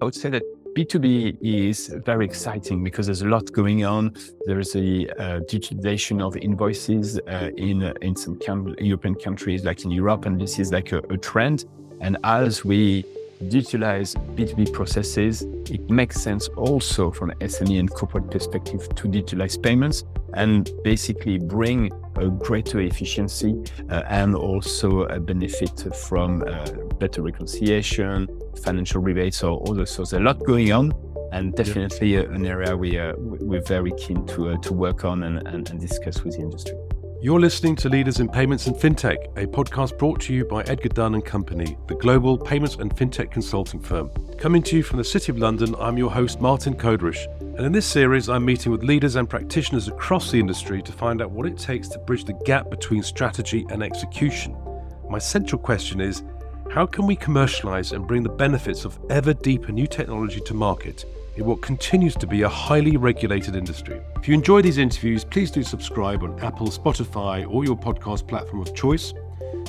I 0.00 0.04
would 0.04 0.14
say 0.14 0.30
that 0.30 0.42
B2B 0.74 1.38
is 1.42 1.88
very 2.04 2.24
exciting 2.24 2.82
because 2.82 3.06
there's 3.06 3.22
a 3.22 3.28
lot 3.28 3.52
going 3.52 3.84
on. 3.84 4.14
There's 4.46 4.74
a 4.74 5.06
uh, 5.10 5.40
digitization 5.40 6.20
of 6.26 6.36
invoices 6.36 7.20
uh, 7.28 7.50
in 7.56 7.82
uh, 7.82 7.92
in 8.00 8.16
some 8.16 8.38
European 8.78 9.14
countries, 9.14 9.64
like 9.64 9.84
in 9.84 9.90
Europe, 9.90 10.24
and 10.26 10.40
this 10.40 10.58
is 10.58 10.72
like 10.72 10.92
a, 10.92 10.98
a 11.10 11.18
trend. 11.18 11.66
And 12.00 12.16
as 12.24 12.64
we 12.64 13.04
digitalize 13.50 14.16
B2B 14.36 14.72
processes, 14.72 15.42
it 15.70 15.88
makes 15.90 16.20
sense 16.20 16.48
also 16.48 17.10
from 17.10 17.30
an 17.30 17.38
SME 17.38 17.78
and 17.80 17.90
corporate 17.90 18.30
perspective 18.30 18.88
to 18.96 19.08
digitalize 19.08 19.60
payments 19.62 20.04
and 20.34 20.70
basically 20.84 21.38
bring 21.38 21.90
a 22.16 22.28
greater 22.28 22.80
efficiency 22.80 23.62
uh, 23.90 24.02
and 24.08 24.34
also 24.34 25.02
a 25.04 25.20
benefit 25.20 25.86
from 26.08 26.42
uh, 26.46 26.64
better 26.98 27.22
reconciliation, 27.22 28.28
financial 28.62 29.00
rebates, 29.00 29.42
or 29.42 29.62
other. 29.68 29.86
So 29.86 30.02
there's 30.02 30.12
a 30.14 30.20
lot 30.20 30.42
going 30.44 30.72
on, 30.72 30.92
and 31.32 31.54
definitely 31.54 32.14
yeah. 32.14 32.20
an 32.20 32.46
area 32.46 32.76
we 32.76 32.98
uh, 32.98 33.14
we're 33.16 33.62
very 33.62 33.92
keen 33.98 34.26
to 34.28 34.50
uh, 34.50 34.56
to 34.58 34.72
work 34.72 35.04
on 35.04 35.22
and, 35.24 35.46
and, 35.46 35.68
and 35.70 35.80
discuss 35.80 36.22
with 36.22 36.36
the 36.36 36.42
industry. 36.42 36.76
You're 37.22 37.38
listening 37.38 37.76
to 37.76 37.88
Leaders 37.88 38.18
in 38.18 38.28
Payments 38.28 38.66
and 38.66 38.74
FinTech, 38.74 39.38
a 39.40 39.46
podcast 39.46 39.96
brought 39.96 40.20
to 40.22 40.34
you 40.34 40.44
by 40.44 40.62
Edgar 40.62 40.88
Dunn 40.88 41.14
and 41.14 41.24
Company, 41.24 41.78
the 41.86 41.94
global 41.94 42.36
payments 42.36 42.74
and 42.74 42.92
fintech 42.96 43.30
consulting 43.30 43.78
firm. 43.78 44.10
Coming 44.38 44.60
to 44.64 44.76
you 44.76 44.82
from 44.82 44.98
the 44.98 45.04
City 45.04 45.30
of 45.30 45.38
London, 45.38 45.76
I'm 45.78 45.96
your 45.96 46.10
host 46.10 46.40
Martin 46.40 46.74
Koderisch, 46.74 47.28
and 47.38 47.60
in 47.60 47.70
this 47.70 47.86
series, 47.86 48.28
I'm 48.28 48.44
meeting 48.44 48.72
with 48.72 48.82
leaders 48.82 49.14
and 49.14 49.30
practitioners 49.30 49.86
across 49.86 50.32
the 50.32 50.40
industry 50.40 50.82
to 50.82 50.90
find 50.90 51.22
out 51.22 51.30
what 51.30 51.46
it 51.46 51.56
takes 51.56 51.86
to 51.90 52.00
bridge 52.00 52.24
the 52.24 52.32
gap 52.44 52.70
between 52.70 53.04
strategy 53.04 53.64
and 53.70 53.84
execution. 53.84 54.56
My 55.08 55.20
central 55.20 55.60
question 55.60 56.00
is 56.00 56.24
how 56.72 56.86
can 56.86 57.06
we 57.06 57.14
commercialize 57.14 57.92
and 57.92 58.04
bring 58.04 58.24
the 58.24 58.30
benefits 58.30 58.84
of 58.84 58.98
ever 59.10 59.32
deeper 59.32 59.70
new 59.70 59.86
technology 59.86 60.40
to 60.40 60.54
market 60.54 61.04
in 61.36 61.44
what 61.44 61.62
continues 61.62 62.14
to 62.16 62.26
be 62.26 62.42
a 62.42 62.48
highly 62.48 62.96
regulated 62.96 63.56
industry. 63.56 64.00
If 64.16 64.28
you 64.28 64.34
enjoy 64.34 64.62
these 64.62 64.78
interviews, 64.78 65.24
please 65.24 65.50
do 65.50 65.62
subscribe 65.62 66.22
on 66.22 66.38
Apple, 66.40 66.68
Spotify, 66.68 67.48
or 67.48 67.64
your 67.64 67.76
podcast 67.76 68.26
platform 68.26 68.62
of 68.62 68.74
choice. 68.74 69.14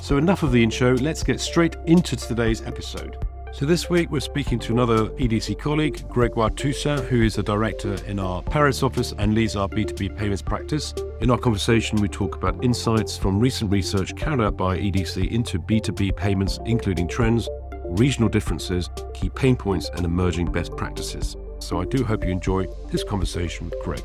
So, 0.02 0.18
enough 0.18 0.44
of 0.44 0.52
the 0.52 0.62
intro, 0.62 0.96
let's 0.96 1.24
get 1.24 1.40
straight 1.40 1.76
into 1.86 2.16
today's 2.16 2.62
episode. 2.64 3.18
So, 3.54 3.66
this 3.66 3.90
week 3.90 4.10
we're 4.10 4.20
speaking 4.20 4.58
to 4.60 4.74
another 4.74 5.10
EDC 5.10 5.60
colleague, 5.60 6.04
Gregoire 6.10 6.50
Toussaint, 6.50 7.06
who 7.06 7.22
is 7.22 7.38
a 7.38 7.44
director 7.44 7.94
in 8.06 8.20
our 8.20 8.42
Paris 8.42 8.82
office 8.82 9.14
and 9.18 9.36
leads 9.36 9.56
our 9.56 9.70
B2B 9.70 10.18
payments 10.18 10.42
practice. 10.42 10.94
In 11.22 11.30
our 11.30 11.38
conversation, 11.38 12.02
we 12.02 12.08
talk 12.08 12.36
about 12.36 12.64
insights 12.64 13.16
from 13.16 13.40
recent 13.40 13.72
research 13.72 14.16
carried 14.16 14.42
out 14.42 14.58
by 14.58 14.78
EDC 14.78 15.32
into 15.32 15.60
B2B 15.60 16.18
payments, 16.18 16.60
including 16.66 17.08
trends, 17.08 17.48
regional 17.86 18.28
differences, 18.28 18.90
key 19.14 19.30
pain 19.30 19.56
points, 19.56 19.90
and 19.96 20.04
emerging 20.04 20.52
best 20.52 20.76
practices. 20.76 21.38
So 21.64 21.80
I 21.80 21.86
do 21.86 22.04
hope 22.04 22.26
you 22.26 22.32
enjoy 22.32 22.68
this 22.92 23.06
conversation 23.06 23.70
with 23.70 23.80
Greg. 23.82 24.04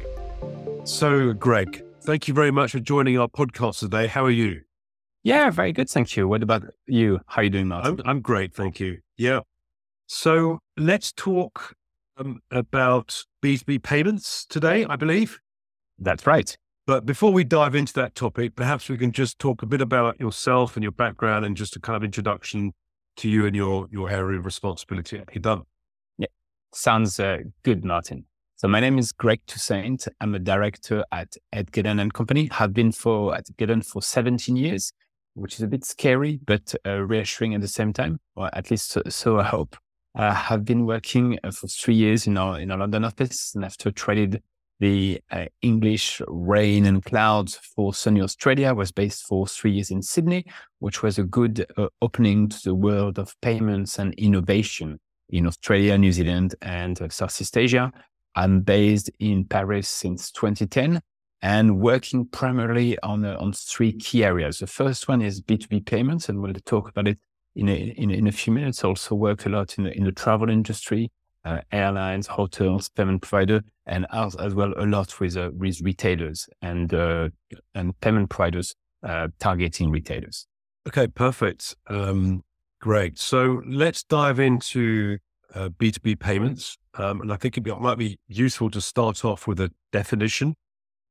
So, 0.85 1.33
Greg, 1.33 1.83
thank 2.03 2.29
you 2.29 2.33
very 2.33 2.53
much 2.53 2.71
for 2.71 2.79
joining 2.79 3.19
our 3.19 3.27
podcast 3.27 3.81
today. 3.81 4.07
How 4.07 4.25
are 4.25 4.31
you? 4.31 4.63
Yeah, 5.25 5.51
very 5.51 5.73
good. 5.73 5.91
Thank 5.91 6.17
you. 6.17 6.29
What 6.29 6.45
about 6.45 6.63
you? 6.87 7.19
How 7.27 7.41
are 7.41 7.45
you 7.45 7.51
doing, 7.51 7.67
Martin? 7.67 8.01
I'm, 8.05 8.09
I'm 8.09 8.21
great. 8.21 8.55
Thank 8.55 8.79
you. 8.79 8.99
Yeah. 9.17 9.41
So 10.07 10.61
let's 10.77 11.13
talk 11.13 11.75
um, 12.17 12.41
about 12.53 13.25
B2B 13.43 13.83
payments 13.83 14.47
today, 14.47 14.87
I 14.89 14.95
believe. 14.95 15.41
That's 15.99 16.29
right. 16.29 16.57
But 16.87 17.07
before 17.07 17.33
we 17.33 17.43
dive 17.43 17.75
into 17.75 17.93
that 17.95 18.15
topic, 18.15 18.55
perhaps 18.55 18.89
we 18.89 18.97
can 18.97 19.11
just 19.11 19.41
talk 19.41 19.63
a 19.63 19.67
bit 19.67 19.81
about 19.81 20.21
yourself 20.21 20.77
and 20.77 20.85
your 20.85 20.93
background 20.93 21.45
and 21.45 21.57
just 21.57 21.75
a 21.75 21.81
kind 21.81 21.97
of 21.97 22.05
introduction 22.05 22.73
to 23.17 23.29
you 23.29 23.47
and 23.47 23.57
your, 23.57 23.89
your 23.91 24.09
area 24.09 24.39
of 24.39 24.45
responsibility 24.45 25.19
at 25.19 25.27
Hidam. 25.27 25.65
Sounds 26.73 27.19
uh, 27.19 27.39
good, 27.63 27.85
Martin. 27.85 28.25
So 28.57 28.69
my 28.69 28.81
name 28.81 28.99
is 28.99 29.13
Greg 29.13 29.41
Toussaint. 29.47 30.07
I'm 30.21 30.35
a 30.35 30.39
director 30.39 31.05
at 31.13 31.37
Ed 31.53 31.69
Edgar 31.69 31.83
Dunn 31.83 32.01
and 32.01 32.13
Company. 32.13 32.49
Have 32.53 32.75
been 32.75 32.93
for 32.93 33.35
at 33.35 33.47
Edgar 33.49 33.67
Dunn 33.67 33.83
for 33.83 34.03
17 34.03 34.57
years, 34.57 34.93
which 35.35 35.55
is 35.55 35.61
a 35.63 35.67
bit 35.67 35.85
scary 35.85 36.41
but 36.45 36.75
uh, 36.85 37.01
reassuring 37.01 37.55
at 37.55 37.61
the 37.61 37.69
same 37.69 37.93
time, 37.93 38.21
or 38.37 38.51
at 38.55 38.71
least 38.71 38.91
so, 38.91 39.03
so 39.09 39.39
I 39.39 39.45
hope. 39.45 39.77
I 40.15 40.35
have 40.35 40.65
been 40.65 40.85
working 40.87 41.39
uh, 41.45 41.53
for 41.53 41.69
three 41.69 41.95
years 41.95 42.27
in 42.27 42.37
our 42.37 42.59
in 42.59 42.71
our 42.71 42.79
London 42.79 43.05
office, 43.05 43.55
and 43.55 43.65
after 43.65 43.91
traded 43.91 44.43
the 44.81 45.21
uh, 45.31 45.47
English 45.63 46.21
rain 46.29 46.85
and 46.85 47.05
clouds 47.05 47.57
for 47.57 47.95
sunny 47.95 48.21
Australia, 48.21 48.75
was 48.75 48.93
based 48.93 49.23
for 49.23 49.47
three 49.47 49.73
years 49.73 49.91
in 49.91 50.03
Sydney, 50.03 50.45
which 50.81 51.03
was 51.03 51.19
a 51.19 51.25
good 51.25 51.65
uh, 51.77 51.89
opening 52.03 52.49
to 52.49 52.61
the 52.63 52.75
world 52.75 53.19
of 53.19 53.35
payments 53.41 53.99
and 53.99 54.13
innovation 54.15 54.99
in 55.31 55.47
Australia, 55.47 55.97
New 55.99 56.13
Zealand, 56.13 56.55
and 56.63 57.01
uh, 57.01 57.09
Southeast 57.09 57.57
Asia. 57.57 57.93
I'm 58.35 58.61
based 58.61 59.11
in 59.19 59.45
Paris 59.45 59.89
since 59.89 60.31
2010 60.31 61.01
and 61.43 61.81
working 61.81 62.27
primarily 62.27 62.99
on, 63.01 63.25
uh, 63.25 63.37
on 63.39 63.53
three 63.53 63.93
key 63.93 64.25
areas. 64.25 64.59
The 64.59 64.67
first 64.67 65.09
one 65.09 65.23
is 65.23 65.41
B2B 65.41 65.87
payments, 65.87 66.29
and 66.29 66.41
we'll 66.41 66.55
talk 66.65 66.89
about 66.89 67.09
it 67.09 67.19
in 67.55 67.69
a, 67.69 67.95
in, 67.97 68.11
in 68.11 68.27
a 68.27 68.33
few 68.33 68.53
minutes. 68.53 68.85
Also 68.85 69.15
work 69.15 69.47
a 69.47 69.49
lot 69.49 69.79
in 69.79 69.85
the, 69.85 69.97
in 69.97 70.05
the 70.05 70.13
travel 70.13 70.51
industry, 70.51 71.11
uh, 71.45 71.61
airlines, 71.73 72.27
hotels, 72.27 72.89
payment 72.89 73.23
provider, 73.23 73.63
and 73.87 74.07
as, 74.13 74.35
as 74.37 74.55
well 74.55 74.73
a 74.77 74.87
lot 74.87 75.19
with, 75.21 75.37
uh, 75.37 75.51
with 75.57 75.81
retailers 75.81 76.49
and, 76.63 76.93
uh, 76.93 77.29
and 77.75 77.99
payment 78.01 78.31
providers 78.31 78.75
uh, 79.03 79.29
targeting 79.39 79.91
retailers. 79.91 80.47
Okay, 80.87 81.07
perfect. 81.07 81.77
Um, 81.89 82.43
Great. 82.81 83.19
So 83.19 83.63
let's 83.67 84.05
dive 84.05 84.39
into 84.39 85.19
uh, 85.55 85.69
B2B 85.71 86.21
payments. 86.21 86.77
Um, 86.95 87.21
and 87.21 87.33
I 87.33 87.37
think 87.37 87.57
it 87.57 87.67
might 87.81 87.99
be 87.99 88.19
useful 88.29 88.71
to 88.71 88.81
start 88.81 89.25
off 89.25 89.47
with 89.47 89.61
a 89.61 89.71
definition. 89.93 90.55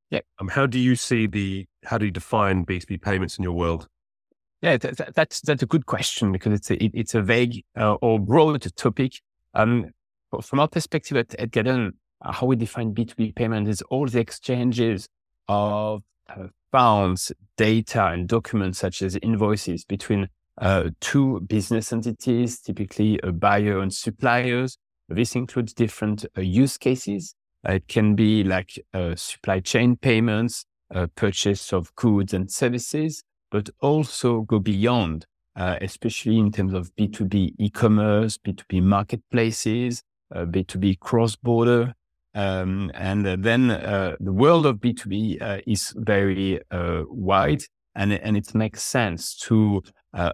Yeah. 0.10 0.22
Um, 0.40 0.48
how 0.48 0.66
do 0.66 0.80
you 0.80 0.96
see 0.96 1.28
the, 1.28 1.66
how 1.84 1.98
do 1.98 2.06
you 2.06 2.12
define 2.12 2.66
B2B 2.66 3.02
payments 3.02 3.38
in 3.38 3.44
your 3.44 3.54
world? 3.54 3.88
Yeah, 4.62 4.78
th- 4.78 4.96
th- 4.96 5.10
that's, 5.14 5.42
that's 5.42 5.64
a 5.64 5.66
good 5.66 5.86
question 5.86 6.32
because 6.32 6.54
it's 6.54 6.72
a, 6.72 6.84
it, 6.84 6.92
it's 6.94 7.16
a 7.16 7.22
vague 7.22 7.64
uh, 7.78 7.96
or 7.96 8.20
broad 8.20 8.66
topic. 8.76 9.22
Um, 9.54 9.92
from 10.42 10.60
our 10.60 10.68
perspective 10.68 11.18
at, 11.18 11.34
at 11.36 11.42
Edgar 11.42 11.64
Dunn, 11.64 11.94
uh, 12.22 12.32
how 12.32 12.48
we 12.48 12.56
define 12.56 12.94
B2B 12.94 13.36
payment 13.36 13.68
is 13.68 13.82
all 13.84 14.08
the 14.08 14.20
exchanges 14.20 15.08
of 15.48 16.04
uh, 16.30 16.48
funds, 16.72 17.32
data, 17.58 18.08
and 18.08 18.28
documents 18.28 18.80
such 18.80 19.02
as 19.02 19.16
invoices 19.18 19.86
between 19.86 20.28
uh, 20.60 20.90
two 21.00 21.42
business 21.42 21.94
entities, 21.94 22.60
typically 22.60 23.20
a 23.24 23.32
buyer 23.32 23.80
and 23.80 23.94
suppliers. 23.94 24.78
This 25.10 25.36
includes 25.36 25.74
different 25.74 26.26
uh, 26.38 26.42
use 26.42 26.78
cases. 26.78 27.36
Uh, 27.68 27.74
it 27.74 27.88
can 27.88 28.16
be 28.16 28.44
like 28.44 28.80
uh, 28.94 29.16
supply 29.16 29.60
chain 29.60 29.96
payments, 29.96 30.66
uh, 30.94 31.08
purchase 31.16 31.72
of 31.74 31.94
goods 31.96 32.34
and 32.34 32.52
services, 32.52 33.24
but 33.52 33.70
also 33.82 34.42
go 34.42 34.60
beyond, 34.60 35.26
uh, 35.56 35.78
especially 35.82 36.40
in 36.40 36.52
terms 36.52 36.74
of 36.74 36.94
B2B 36.96 37.54
e-commerce, 37.60 38.38
B2B 38.38 38.82
marketplaces, 38.82 40.02
B2B 40.34 41.00
cross-border. 41.00 41.94
Um, 42.36 42.92
and 42.94 43.26
then 43.26 43.68
the 43.68 44.34
world 44.34 44.66
of 44.66 44.78
B2B 44.78 45.64
is 45.66 45.94
very 45.98 46.60
wide 46.72 47.64
and, 47.98 48.14
and 48.14 48.38
it 48.38 48.54
makes 48.54 48.84
sense 48.84 49.36
to 49.36 49.82
uh, 50.14 50.32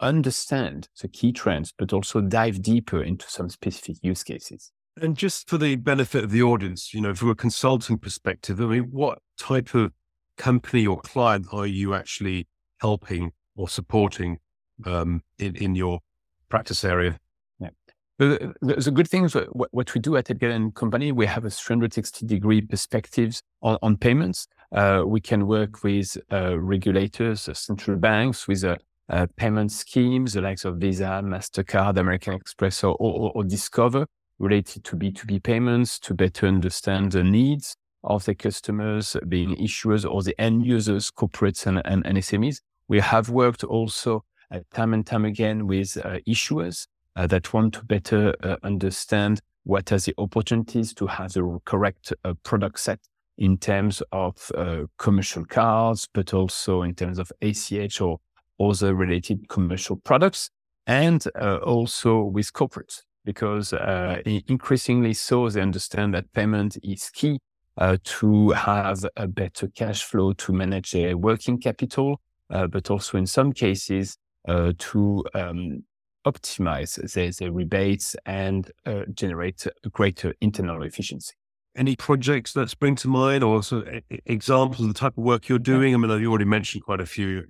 understand 0.00 0.88
the 1.00 1.08
key 1.08 1.32
trends, 1.32 1.72
but 1.76 1.92
also 1.92 2.20
dive 2.20 2.62
deeper 2.62 3.02
into 3.02 3.28
some 3.28 3.48
specific 3.48 3.96
use 4.02 4.22
cases. 4.22 4.72
And 5.00 5.16
just 5.16 5.48
for 5.48 5.58
the 5.58 5.76
benefit 5.76 6.24
of 6.24 6.30
the 6.30 6.42
audience, 6.42 6.94
you 6.94 7.00
know, 7.00 7.14
from 7.14 7.30
a 7.30 7.34
consulting 7.34 7.98
perspective, 7.98 8.60
I 8.60 8.64
mean, 8.64 8.88
what 8.90 9.18
type 9.38 9.74
of 9.74 9.92
company 10.38 10.86
or 10.86 11.00
client 11.00 11.46
are 11.52 11.66
you 11.66 11.94
actually 11.94 12.46
helping 12.80 13.32
or 13.56 13.68
supporting 13.68 14.38
um, 14.84 15.22
in, 15.38 15.54
in 15.56 15.74
your 15.74 16.00
practice 16.48 16.82
area? 16.82 17.18
Yeah. 17.58 17.70
The, 18.18 18.54
the, 18.60 18.90
good 18.90 19.08
thing 19.08 19.24
is 19.24 19.34
what, 19.34 19.72
what 19.72 19.94
we 19.94 20.00
do 20.00 20.16
at 20.16 20.30
Edgar 20.30 20.50
and 20.50 20.74
Company, 20.74 21.12
we 21.12 21.26
have 21.26 21.44
a 21.44 21.50
360 21.50 22.24
degree 22.26 22.62
perspectives 22.62 23.42
on, 23.62 23.76
on 23.82 23.98
payments. 23.98 24.46
Uh, 24.72 25.02
we 25.06 25.20
can 25.20 25.46
work 25.46 25.82
with 25.84 26.16
uh, 26.32 26.58
regulators, 26.58 27.48
uh, 27.48 27.54
central 27.54 27.98
banks, 27.98 28.48
with 28.48 28.64
uh, 29.08 29.26
payment 29.36 29.70
schemes, 29.70 30.32
the 30.32 30.40
likes 30.40 30.64
of 30.64 30.76
Visa, 30.76 31.20
MasterCard, 31.24 31.96
American 31.96 32.34
Express, 32.34 32.82
or, 32.82 32.96
or, 32.98 33.32
or, 33.34 33.44
Discover 33.44 34.06
related 34.38 34.84
to 34.84 34.96
B2B 34.96 35.42
payments 35.42 35.98
to 36.00 36.14
better 36.14 36.46
understand 36.46 37.12
the 37.12 37.22
needs 37.22 37.76
of 38.04 38.24
the 38.24 38.34
customers, 38.34 39.16
being 39.28 39.56
issuers 39.56 40.08
or 40.08 40.22
the 40.22 40.38
end 40.40 40.66
users, 40.66 41.10
corporates 41.10 41.66
and, 41.66 41.82
and, 41.84 42.06
and 42.06 42.18
SMEs. 42.18 42.60
We 42.88 43.00
have 43.00 43.30
worked 43.30 43.64
also 43.64 44.24
uh, 44.50 44.60
time 44.74 44.94
and 44.94 45.06
time 45.06 45.24
again 45.24 45.66
with 45.66 45.96
uh, 46.04 46.18
issuers 46.28 46.86
uh, 47.16 47.26
that 47.26 47.52
want 47.52 47.74
to 47.74 47.84
better 47.84 48.34
uh, 48.42 48.56
understand 48.62 49.40
what 49.64 49.90
are 49.90 49.98
the 49.98 50.14
opportunities 50.18 50.94
to 50.94 51.06
have 51.06 51.32
the 51.32 51.58
correct 51.64 52.12
uh, 52.24 52.34
product 52.44 52.78
set 52.78 53.00
in 53.38 53.58
terms 53.58 54.02
of 54.12 54.50
commercial 54.96 55.44
cards, 55.44 56.08
but 56.14 56.32
also 56.32 56.80
in 56.80 56.94
terms 56.94 57.18
of 57.18 57.30
ACH 57.42 58.00
or 58.00 58.18
other 58.60 58.94
related 58.94 59.48
commercial 59.48 59.96
products. 59.96 60.50
and 60.86 61.24
uh, 61.34 61.56
also 61.56 62.22
with 62.22 62.52
corporates 62.52 63.02
because 63.24 63.72
uh, 63.72 64.22
increasingly 64.24 65.12
so 65.12 65.48
they 65.50 65.60
understand 65.60 66.14
that 66.14 66.32
payment 66.32 66.78
is 66.82 67.10
key 67.10 67.40
uh, 67.76 67.96
to 68.04 68.50
have 68.50 69.04
a 69.16 69.26
better 69.26 69.68
cash 69.68 70.04
flow 70.04 70.32
to 70.32 70.52
manage 70.52 70.92
their 70.92 71.16
working 71.16 71.58
capital, 71.58 72.20
uh, 72.50 72.66
but 72.66 72.90
also 72.90 73.18
in 73.18 73.26
some 73.26 73.52
cases 73.52 74.16
uh, 74.48 74.72
to 74.78 75.24
um, 75.34 75.82
optimize 76.24 76.94
their, 77.12 77.30
their, 77.32 77.52
rebates 77.52 78.16
and 78.24 78.70
uh, 78.86 79.02
generate 79.12 79.66
greater 79.90 80.32
internal 80.40 80.82
efficiency. 80.84 81.34
Any 81.76 81.96
projects 81.96 82.52
that 82.54 82.70
spring 82.70 82.94
to 82.96 83.08
mind 83.08 83.44
or 83.44 83.62
so 83.62 83.84
examples 84.24 84.80
of 84.80 84.88
the 84.88 84.98
type 84.98 85.18
of 85.18 85.24
work 85.24 85.48
you're 85.48 85.58
doing? 85.58 85.94
I 85.94 85.98
mean, 85.98 86.10
you 86.20 86.30
already 86.30 86.46
mentioned 86.46 86.84
quite 86.84 87.00
a 87.00 87.06
few 87.06 87.48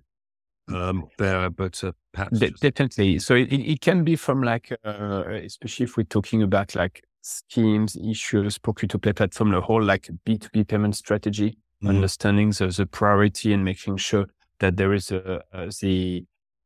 um, 0.73 1.09
there, 1.19 1.49
but 1.51 1.83
uh, 1.85 1.93
perhaps 2.13 2.39
De- 2.39 2.51
definitely. 2.51 3.19
So 3.19 3.35
it, 3.35 3.53
it 3.53 3.81
can 3.81 4.05
be 4.05 4.17
from 4.17 4.43
like, 4.43 4.73
uh, 4.85 5.25
especially 5.29 5.85
if 5.85 5.97
we're 5.97 6.05
talking 6.05 6.43
about 6.43 6.75
like 6.75 7.03
schemes, 7.23 7.97
issues, 7.97 8.59
procure 8.59 8.89
to 8.89 8.99
pay 8.99 9.13
platform, 9.13 9.51
the 9.51 9.61
whole 9.61 9.83
like 9.83 10.09
B2B 10.27 10.69
payment 10.69 10.97
strategy, 10.97 11.51
mm-hmm. 11.51 11.89
understanding 11.89 12.51
the, 12.51 12.69
the 12.69 12.87
priority 12.87 13.53
and 13.53 13.65
making 13.65 13.97
sure 13.97 14.27
that 14.61 14.77
there 14.77 14.93
is 14.93 15.11
a, 15.11 15.43
a 15.53 15.71
the 15.81 16.25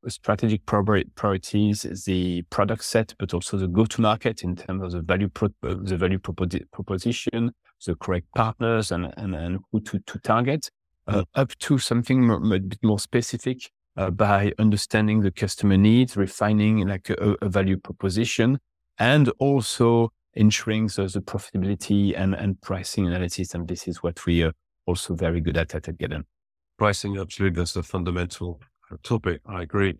strategic 0.08 0.64
priorities, 0.64 1.82
the 2.06 2.42
product 2.48 2.84
set, 2.84 3.14
but 3.18 3.34
also 3.34 3.58
the 3.58 3.68
go-to-market 3.68 4.42
in 4.42 4.56
terms 4.56 4.82
of 4.82 4.92
the 4.92 5.02
value 5.02 5.28
pro- 5.28 5.52
the 5.60 5.96
value 5.96 6.18
proposition, 6.18 7.52
the 7.84 7.94
correct 7.96 8.26
partners, 8.34 8.92
and 8.92 9.12
and, 9.18 9.34
and 9.34 9.58
who 9.70 9.80
to, 9.80 9.98
to 10.00 10.18
target, 10.20 10.70
uh, 11.06 11.12
mm-hmm. 11.12 11.40
up 11.40 11.56
to 11.58 11.78
something 11.78 12.30
a 12.30 12.58
bit 12.58 12.78
more 12.82 12.98
specific 12.98 13.70
uh, 13.96 14.10
by 14.10 14.52
understanding 14.58 15.20
the 15.20 15.30
customer 15.30 15.76
needs, 15.76 16.16
refining 16.16 16.86
like 16.86 17.10
a, 17.10 17.36
a 17.42 17.48
value 17.48 17.76
proposition, 17.76 18.58
and 18.98 19.28
also 19.38 20.12
ensuring 20.34 20.86
the, 20.86 21.10
the, 21.12 21.20
profitability 21.20 22.14
and, 22.16 22.34
and 22.34 22.60
pricing 22.60 23.06
analysis. 23.06 23.54
And 23.54 23.66
this 23.66 23.88
is 23.88 24.02
what 24.02 24.24
we 24.26 24.42
are 24.42 24.52
also 24.86 25.14
very 25.14 25.40
good 25.40 25.56
at 25.56 25.74
at 25.74 25.88
Edgar 25.88 26.08
Dunn. 26.08 26.24
Pricing, 26.78 27.18
absolutely, 27.18 27.58
that's 27.58 27.76
a 27.76 27.82
fundamental 27.82 28.60
topic. 29.02 29.40
I 29.46 29.62
agree. 29.62 29.96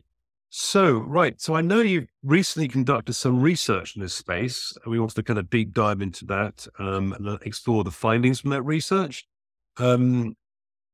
So, 0.53 0.99
right. 0.99 1.41
So 1.41 1.55
I 1.55 1.61
know 1.61 1.81
you've 1.81 2.09
recently 2.25 2.67
conducted 2.67 3.13
some 3.13 3.41
research 3.41 3.95
in 3.95 4.03
this 4.03 4.15
space. 4.15 4.73
We 4.85 4.99
want 4.99 5.15
to 5.15 5.23
kind 5.23 5.39
of 5.39 5.49
deep 5.49 5.73
dive 5.73 6.03
into 6.03 6.25
that 6.27 6.67
um, 6.79 7.13
and 7.13 7.39
explore 7.43 7.85
the 7.85 7.93
findings 7.93 8.41
from 8.41 8.51
that 8.51 8.63
research. 8.63 9.27
Um, 9.77 10.37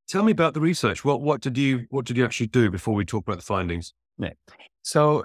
Tell 0.08 0.22
me 0.22 0.32
about 0.32 0.54
the 0.54 0.60
research. 0.60 1.04
What 1.04 1.20
what 1.20 1.40
did 1.40 1.58
you 1.58 1.86
what 1.90 2.04
did 2.04 2.16
you 2.16 2.24
actually 2.24 2.46
do 2.48 2.70
before 2.70 2.94
we 2.94 3.04
talk 3.04 3.26
about 3.26 3.38
the 3.38 3.44
findings? 3.44 3.92
Yeah. 4.18 4.30
So 4.82 5.24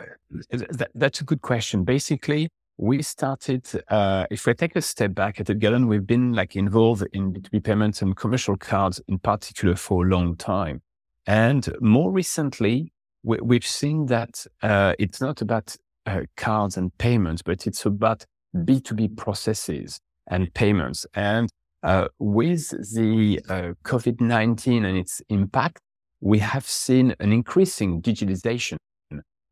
th- 0.51 0.89
that's 0.95 1.21
a 1.21 1.23
good 1.23 1.41
question. 1.41 1.83
Basically, 1.83 2.49
we 2.77 3.03
started. 3.03 3.67
Uh, 3.87 4.25
if 4.31 4.45
we 4.45 4.53
take 4.55 4.75
a 4.75 4.81
step 4.81 5.13
back 5.13 5.39
at 5.39 5.49
Edgar 5.49 5.71
Dunn, 5.71 5.87
we've 5.87 6.07
been 6.07 6.33
like 6.33 6.55
involved 6.55 7.05
in 7.13 7.31
B2B 7.33 7.63
payments 7.63 8.01
and 8.01 8.15
commercial 8.15 8.57
cards 8.57 8.99
in 9.07 9.19
particular 9.19 9.75
for 9.75 10.05
a 10.05 10.09
long 10.09 10.35
time, 10.35 10.81
and 11.27 11.69
more 11.79 12.11
recently, 12.11 12.91
we, 13.23 13.55
have 13.55 13.65
seen 13.65 14.07
that 14.07 14.45
uh, 14.63 14.93
it's 14.97 15.21
not 15.21 15.41
about 15.41 15.75
uh, 16.07 16.21
cards 16.37 16.77
and 16.77 16.97
payments, 16.97 17.43
but 17.43 17.67
it's 17.67 17.85
about 17.85 18.25
B2B 18.55 19.15
processes 19.15 19.99
and 20.27 20.51
payments. 20.53 21.05
And 21.13 21.49
uh, 21.83 22.07
with 22.19 22.69
the 22.93 23.41
uh, 23.49 23.73
COVID 23.83 24.21
19 24.21 24.85
and 24.85 24.97
its 24.97 25.21
impact, 25.29 25.79
we 26.19 26.39
have 26.39 26.65
seen 26.65 27.15
an 27.19 27.31
increasing 27.31 28.01
digitalization 28.01 28.77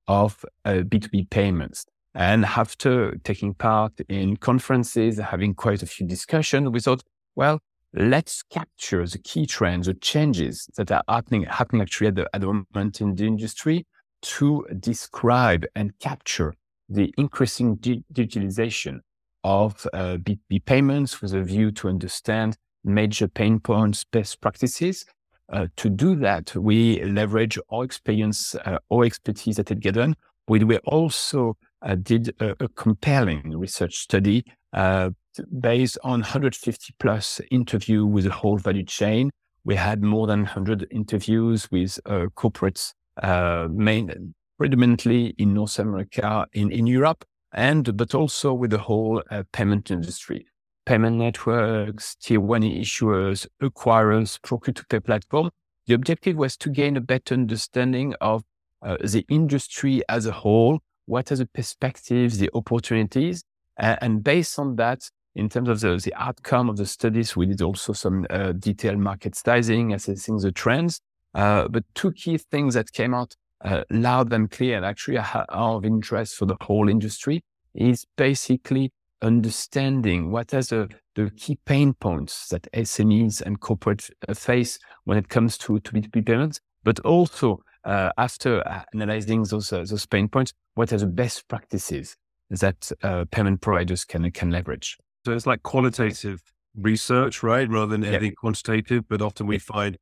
of 0.08 0.44
uh, 0.66 0.72
B2B 0.72 1.30
payments. 1.30 1.86
And 2.16 2.46
after 2.46 3.16
taking 3.24 3.54
part 3.54 3.94
in 4.10 4.38
conferences, 4.38 5.18
having 5.20 5.54
quite 5.54 5.84
a 5.84 5.86
few 5.86 6.08
discussions, 6.08 6.70
we 6.70 6.80
thought, 6.80 7.04
well, 7.36 7.60
let's 7.94 8.44
capture 8.44 9.06
the 9.06 9.20
key 9.20 9.46
trends, 9.46 9.88
the 9.88 9.94
changes 9.94 10.68
that 10.76 10.92
are 10.92 11.04
happening, 11.08 11.44
happening 11.44 11.82
actually 11.82 12.08
at 12.08 12.16
the, 12.16 12.30
at 12.34 12.42
the 12.42 12.48
moment 12.48 13.02
in 13.02 13.16
the 13.16 13.26
industry 13.26 13.86
to 14.22 14.66
describe 14.80 15.66
and 15.76 15.98
capture 16.00 16.54
the 16.90 17.14
increasing 17.18 17.76
di- 17.76 18.04
digitalization 18.12 19.00
of 19.44 19.88
uh, 19.94 20.18
B2B 20.18 20.66
payments 20.66 21.22
with 21.22 21.34
a 21.34 21.42
view 21.42 21.72
to 21.72 21.88
understand 21.88 22.58
major 22.84 23.28
pain 23.28 23.60
points, 23.60 24.04
best 24.04 24.42
practices. 24.42 25.06
Uh, 25.52 25.68
to 25.78 25.90
do 25.90 26.16
that, 26.16 26.56
we 26.56 27.04
leverage 27.04 27.58
our 27.72 27.84
experience, 27.84 28.56
uh, 28.56 28.78
our 28.92 29.04
expertise 29.04 29.58
at 29.60 29.72
Edgar 29.72 29.92
Dunn. 29.92 30.16
We, 30.48 30.64
we 30.64 30.78
also 30.80 31.58
uh, 31.82 31.96
did 31.96 32.36
a, 32.40 32.56
a, 32.64 32.68
compelling 32.70 33.58
research 33.58 33.96
study 33.98 34.44
uh, 34.74 35.12
based 35.60 35.98
on 36.04 36.22
150 36.22 36.94
plus 37.00 37.40
interview 37.52 38.06
with 38.06 38.26
the 38.26 38.32
whole 38.32 38.58
value 38.58 38.84
chain. 38.84 39.32
We 39.64 39.76
had 39.76 40.02
more 40.04 40.28
than 40.28 40.42
100 40.42 40.88
interviews 40.92 41.70
with 41.72 42.00
uh, 42.06 42.28
corporates, 42.36 42.94
uh, 43.22 43.68
main, 43.72 44.34
predominantly 44.58 45.34
in 45.38 45.54
North 45.54 45.80
America, 45.80 46.46
in, 46.54 46.72
in 46.72 46.88
Europe, 46.88 47.26
and 47.54 47.96
but 47.98 48.14
also 48.14 48.54
with 48.54 48.72
the 48.72 48.78
whole 48.78 49.24
uh, 49.32 49.44
payment 49.52 49.92
industry, 49.92 50.46
payment 50.86 51.18
networks, 51.18 52.16
tier 52.16 52.40
one 52.40 52.62
issuers, 52.62 53.48
acquirers, 53.62 54.42
procure 54.42 54.74
to 54.74 54.86
pay 54.86 55.00
platform. 55.00 55.50
The 55.88 55.94
objective 55.96 56.36
was 56.36 56.56
to 56.58 56.70
gain 56.70 56.98
a 56.98 57.02
better 57.02 57.34
understanding 57.34 58.14
of 58.22 58.44
uh, 58.82 58.98
the 59.02 59.26
industry 59.30 60.02
as 60.08 60.26
a 60.26 60.32
whole, 60.32 60.80
what 61.06 61.32
are 61.32 61.36
the 61.36 61.48
perspectives, 61.48 62.38
the 62.38 62.50
opportunities, 62.54 63.44
uh, 63.80 63.96
and 64.02 64.24
based 64.24 64.60
on 64.60 64.76
that, 64.76 65.10
in 65.36 65.48
terms 65.48 65.70
of 65.70 65.80
the, 65.80 65.96
the 65.98 66.14
outcome 66.16 66.70
of 66.70 66.78
the 66.78 66.86
studies, 66.86 67.36
we 67.36 67.46
did 67.46 67.62
also 67.62 67.94
some 67.94 68.26
uh, 68.30 68.52
detailed 68.52 69.00
market 69.00 69.36
sizing, 69.36 69.94
assessing 69.94 70.38
the 70.38 70.52
trends. 70.52 71.02
Uh, 71.34 71.68
but 71.68 71.84
two 71.94 72.12
key 72.12 72.38
things 72.38 72.74
that 72.74 72.92
came 72.92 73.14
out 73.14 73.36
uh, 73.62 73.84
loud 73.90 74.32
and 74.34 74.50
clear 74.52 74.78
and 74.78 74.86
actually 74.86 75.18
are 75.18 75.46
of 75.50 75.86
interest 75.86 76.36
for 76.36 76.46
the 76.46 76.56
whole 76.62 76.90
industry 76.90 77.42
is 77.74 78.06
basically 78.16 78.92
understanding 79.22 80.32
what 80.32 80.54
are 80.54 80.62
the, 80.62 80.90
the 81.16 81.30
key 81.32 81.58
pain 81.66 81.94
points 81.94 82.48
that 82.50 82.68
SMEs 82.74 83.42
and 83.42 83.60
corporate 83.60 84.10
uh, 84.28 84.34
face 84.34 84.80
when 85.04 85.18
it 85.18 85.30
comes 85.30 85.58
to, 85.58 85.80
to 85.80 85.92
B2B 85.92 86.26
payments, 86.26 86.60
but 86.84 87.00
also 87.02 87.60
uh, 87.84 88.12
after 88.18 88.64
analyzing 88.94 89.44
those, 89.44 89.74
uh, 89.74 89.80
those 89.80 90.06
pain 90.06 90.28
points, 90.30 90.54
what 90.76 90.94
are 90.94 90.98
the 90.98 91.06
best 91.06 91.48
practices 91.48 92.16
that 92.50 92.92
uh, 93.04 93.26
payment 93.32 93.62
providers 93.62 94.06
can, 94.06 94.30
can 94.32 94.52
leverage? 94.52 94.98
So 95.26 95.34
it's 95.34 95.46
like 95.46 95.64
qualitative 95.64 96.42
research, 96.76 97.44
right? 97.44 97.70
Rather 97.70 97.98
than 97.98 98.06
anything 98.06 98.34
quantitative, 98.40 99.08
but 99.10 99.22
often 99.22 99.48
we 99.48 99.60
find 99.60 99.98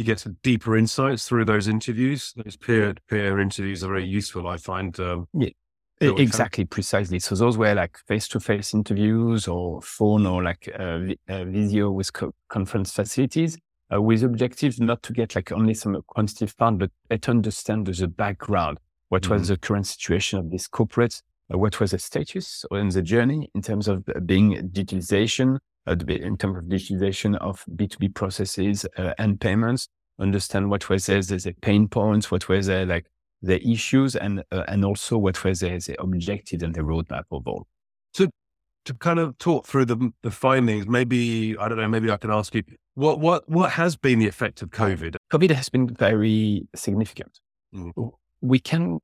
you 0.00 0.04
get 0.06 0.18
some 0.18 0.38
deeper 0.42 0.78
insights 0.78 1.28
through 1.28 1.44
those 1.44 1.68
interviews. 1.68 2.32
Those 2.34 2.56
peer 2.56 2.94
peer 3.08 3.38
interviews 3.38 3.84
are 3.84 3.88
very 3.88 4.06
useful. 4.06 4.48
I 4.48 4.56
find. 4.56 4.98
Um, 4.98 5.28
yeah. 5.34 5.50
Exactly, 6.02 6.64
precisely. 6.64 7.18
So 7.18 7.34
those 7.34 7.58
were 7.58 7.74
like 7.74 7.98
face-to-face 8.08 8.72
interviews 8.72 9.46
or 9.46 9.82
phone 9.82 10.24
or 10.24 10.42
like 10.42 10.66
uh, 10.78 11.00
uh, 11.28 11.44
video 11.44 11.90
with 11.90 12.10
co- 12.14 12.32
conference 12.48 12.90
facilities 12.90 13.58
uh, 13.94 14.00
with 14.00 14.22
objectives 14.24 14.80
not 14.80 15.02
to 15.02 15.12
get 15.12 15.34
like 15.34 15.52
only 15.52 15.74
some 15.74 16.00
quantitative 16.06 16.56
part, 16.56 16.78
but 16.78 16.90
better 17.10 17.30
understand 17.30 17.86
the 17.86 18.08
background. 18.08 18.78
What 19.10 19.24
mm-hmm. 19.24 19.34
was 19.34 19.48
the 19.48 19.58
current 19.58 19.86
situation 19.86 20.38
of 20.38 20.50
these 20.50 20.68
corporates? 20.68 21.20
Uh, 21.52 21.58
what 21.58 21.78
was 21.78 21.90
the 21.90 21.98
status 21.98 22.64
or 22.70 22.78
in 22.78 22.88
the 22.88 23.02
journey 23.02 23.50
in 23.54 23.60
terms 23.60 23.86
of 23.86 24.02
uh, 24.08 24.20
being 24.20 24.70
digitalization, 24.70 25.58
in 25.86 26.36
terms 26.36 26.58
of 26.58 26.64
digitization 26.64 27.36
of 27.38 27.64
B2B 27.74 28.14
processes 28.14 28.86
uh, 28.96 29.14
and 29.18 29.40
payments, 29.40 29.88
understand 30.18 30.70
what 30.70 30.88
was 30.88 31.06
the, 31.06 31.20
the 31.20 31.54
pain 31.62 31.88
points, 31.88 32.30
what 32.30 32.48
was 32.48 32.66
the, 32.66 32.84
like 32.86 33.06
the 33.42 33.66
issues, 33.66 34.16
and 34.16 34.44
uh, 34.52 34.64
and 34.68 34.84
also 34.84 35.16
what 35.16 35.42
was 35.44 35.60
the, 35.60 35.70
the 35.78 36.00
objective 36.00 36.62
and 36.62 36.74
the 36.74 36.82
roadmap 36.82 37.24
of 37.32 37.46
all. 37.46 37.66
So 38.14 38.28
to 38.84 38.94
kind 38.94 39.18
of 39.18 39.36
talk 39.38 39.66
through 39.66 39.86
the 39.86 40.12
the 40.22 40.30
findings, 40.30 40.86
maybe 40.86 41.56
I 41.58 41.68
don't 41.68 41.78
know, 41.78 41.88
maybe 41.88 42.10
I 42.10 42.16
can 42.18 42.30
ask 42.30 42.54
you 42.54 42.62
what 42.94 43.20
what 43.20 43.48
what 43.48 43.72
has 43.72 43.96
been 43.96 44.18
the 44.18 44.28
effect 44.28 44.62
of 44.62 44.70
COVID? 44.70 45.16
COVID 45.32 45.50
has 45.50 45.68
been 45.68 45.88
very 45.88 46.68
significant. 46.74 47.40
Mm. 47.74 48.12
We 48.42 48.58
can 48.58 49.00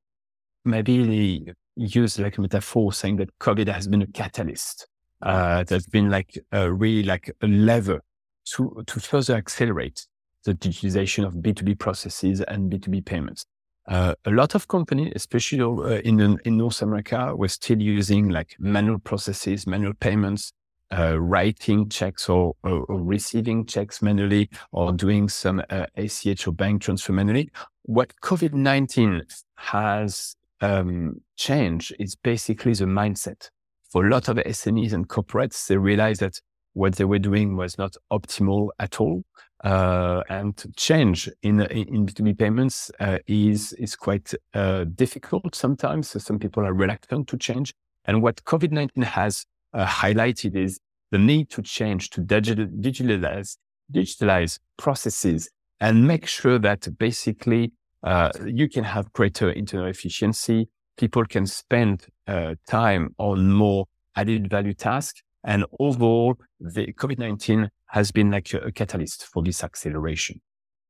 maybe 0.65 1.53
use 1.77 2.19
like 2.19 2.39
a 2.39 2.41
metaphor 2.41 2.93
saying 2.93 3.17
that 3.17 3.39
COVID 3.39 3.69
has 3.69 3.87
been 3.87 4.03
a 4.03 4.07
catalyst 4.07 4.87
uh, 5.27 5.65
that's 5.65 5.89
been 5.89 6.09
like 6.09 6.39
a 6.53 6.73
really 6.73 7.03
like 7.03 7.31
a 7.43 7.49
lever 7.49 8.01
to, 8.45 8.83
to 8.87 9.01
further 9.01 9.35
accelerate 9.35 10.07
the 10.45 10.55
digitization 10.55 11.27
of 11.27 11.35
B2B 11.35 11.81
processes 11.81 12.41
and 12.43 12.71
B2B 12.71 13.05
payments. 13.05 13.45
Uh, 13.89 14.15
a 14.25 14.31
lot 14.31 14.55
of 14.55 14.69
companies, 14.69 15.13
especially 15.17 15.61
uh, 15.61 16.01
in, 16.05 16.39
in 16.45 16.57
North 16.57 16.81
America, 16.81 17.35
were 17.35 17.49
still 17.49 17.83
using 17.83 18.29
like 18.29 18.55
manual 18.61 19.01
processes, 19.01 19.67
manual 19.67 19.95
payments, 19.95 20.53
uh, 20.97 21.19
writing 21.19 21.89
checks 21.89 22.29
or, 22.29 22.55
or, 22.63 22.85
or, 22.85 23.03
receiving 23.03 23.67
checks 23.67 24.01
manually 24.01 24.49
or 24.71 24.93
doing 24.93 25.29
some 25.29 25.61
ACH 25.71 26.47
uh, 26.47 26.51
or 26.51 26.53
bank 26.53 26.83
transfer 26.83 27.13
manually. 27.13 27.51
What 27.83 28.13
COVID-19 28.23 29.23
has 29.57 30.37
um, 30.61 31.21
change 31.37 31.93
is 31.99 32.15
basically 32.15 32.75
the 32.75 32.85
mindset. 32.85 33.51
For 33.97 34.05
a 34.05 34.11
lot 34.11 34.29
of 34.29 34.37
SMEs 34.37 34.93
and 34.93 35.09
corporates, 35.09 35.69
they 35.69 35.79
realize 35.79 36.19
that 36.19 36.39
what 36.75 36.97
they 36.97 37.07
were 37.07 37.19
doing 37.19 37.57
was 37.57 37.79
not 37.79 37.97
optimal 38.13 38.69
at 38.79 39.01
all. 39.01 39.23
Uh, 39.65 40.23
and 40.29 40.53
change 40.77 41.31
in 41.41 41.63
in 41.63 42.05
B2B 42.05 42.39
payments 42.39 42.91
uh, 43.01 43.17
is 43.27 43.73
is 43.73 43.97
quite 43.97 44.35
uh, 44.53 44.85
difficult 44.85 45.55
sometimes. 45.55 46.11
So 46.11 46.19
some 46.19 46.39
people 46.39 46.63
are 46.67 46.75
reluctant 46.75 47.27
to 47.29 47.39
change. 47.39 47.73
And 48.05 48.21
what 48.21 48.45
COVID 48.45 48.71
nineteen 48.71 49.03
has 49.03 49.47
uh, 49.73 49.87
highlighted 49.87 50.57
is 50.57 50.79
the 51.11 51.17
need 51.17 51.49
to 51.53 51.63
change 51.63 52.11
to 52.11 52.21
digital, 52.21 52.67
digitalize 52.67 53.57
digitalize 53.91 54.59
processes 54.77 55.49
and 55.81 56.07
make 56.07 56.27
sure 56.27 56.59
that 56.59 56.87
basically 56.99 57.73
uh, 58.03 58.31
you 58.45 58.69
can 58.69 58.85
have 58.85 59.11
greater 59.15 59.51
internal 59.53 59.87
efficiency. 59.87 60.69
People 60.97 61.25
can 61.25 61.47
spend 61.47 62.07
uh, 62.27 62.55
time 62.67 63.15
on 63.19 63.53
more 63.53 63.87
added 64.17 64.51
value 64.51 64.75
tasks. 64.75 65.23
And 65.45 65.65
overall, 65.79 66.37
the 66.59 66.93
COVID-19 66.93 67.69
has 67.89 68.11
been 68.11 68.31
like 68.31 68.53
a, 68.53 68.59
a, 68.59 68.73
catalyst 68.73 69.25
for 69.27 69.43
this 69.43 69.63
acceleration. 69.63 70.41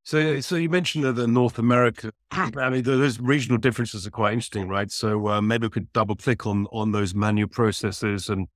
So, 0.04 0.40
so 0.40 0.56
you 0.56 0.70
mentioned 0.70 1.04
that 1.04 1.12
the 1.12 1.26
North 1.26 1.58
America, 1.58 2.12
I 2.30 2.70
mean, 2.70 2.82
those 2.82 3.20
regional 3.20 3.58
differences 3.58 4.06
are 4.06 4.10
quite 4.10 4.32
interesting, 4.32 4.68
right? 4.68 4.90
So 4.90 5.28
uh, 5.28 5.42
maybe 5.42 5.66
we 5.66 5.70
could 5.70 5.92
double 5.92 6.16
click 6.16 6.46
on 6.46 6.66
on 6.72 6.92
those 6.92 7.14
manual 7.14 7.48
processes 7.48 8.28
and 8.28 8.46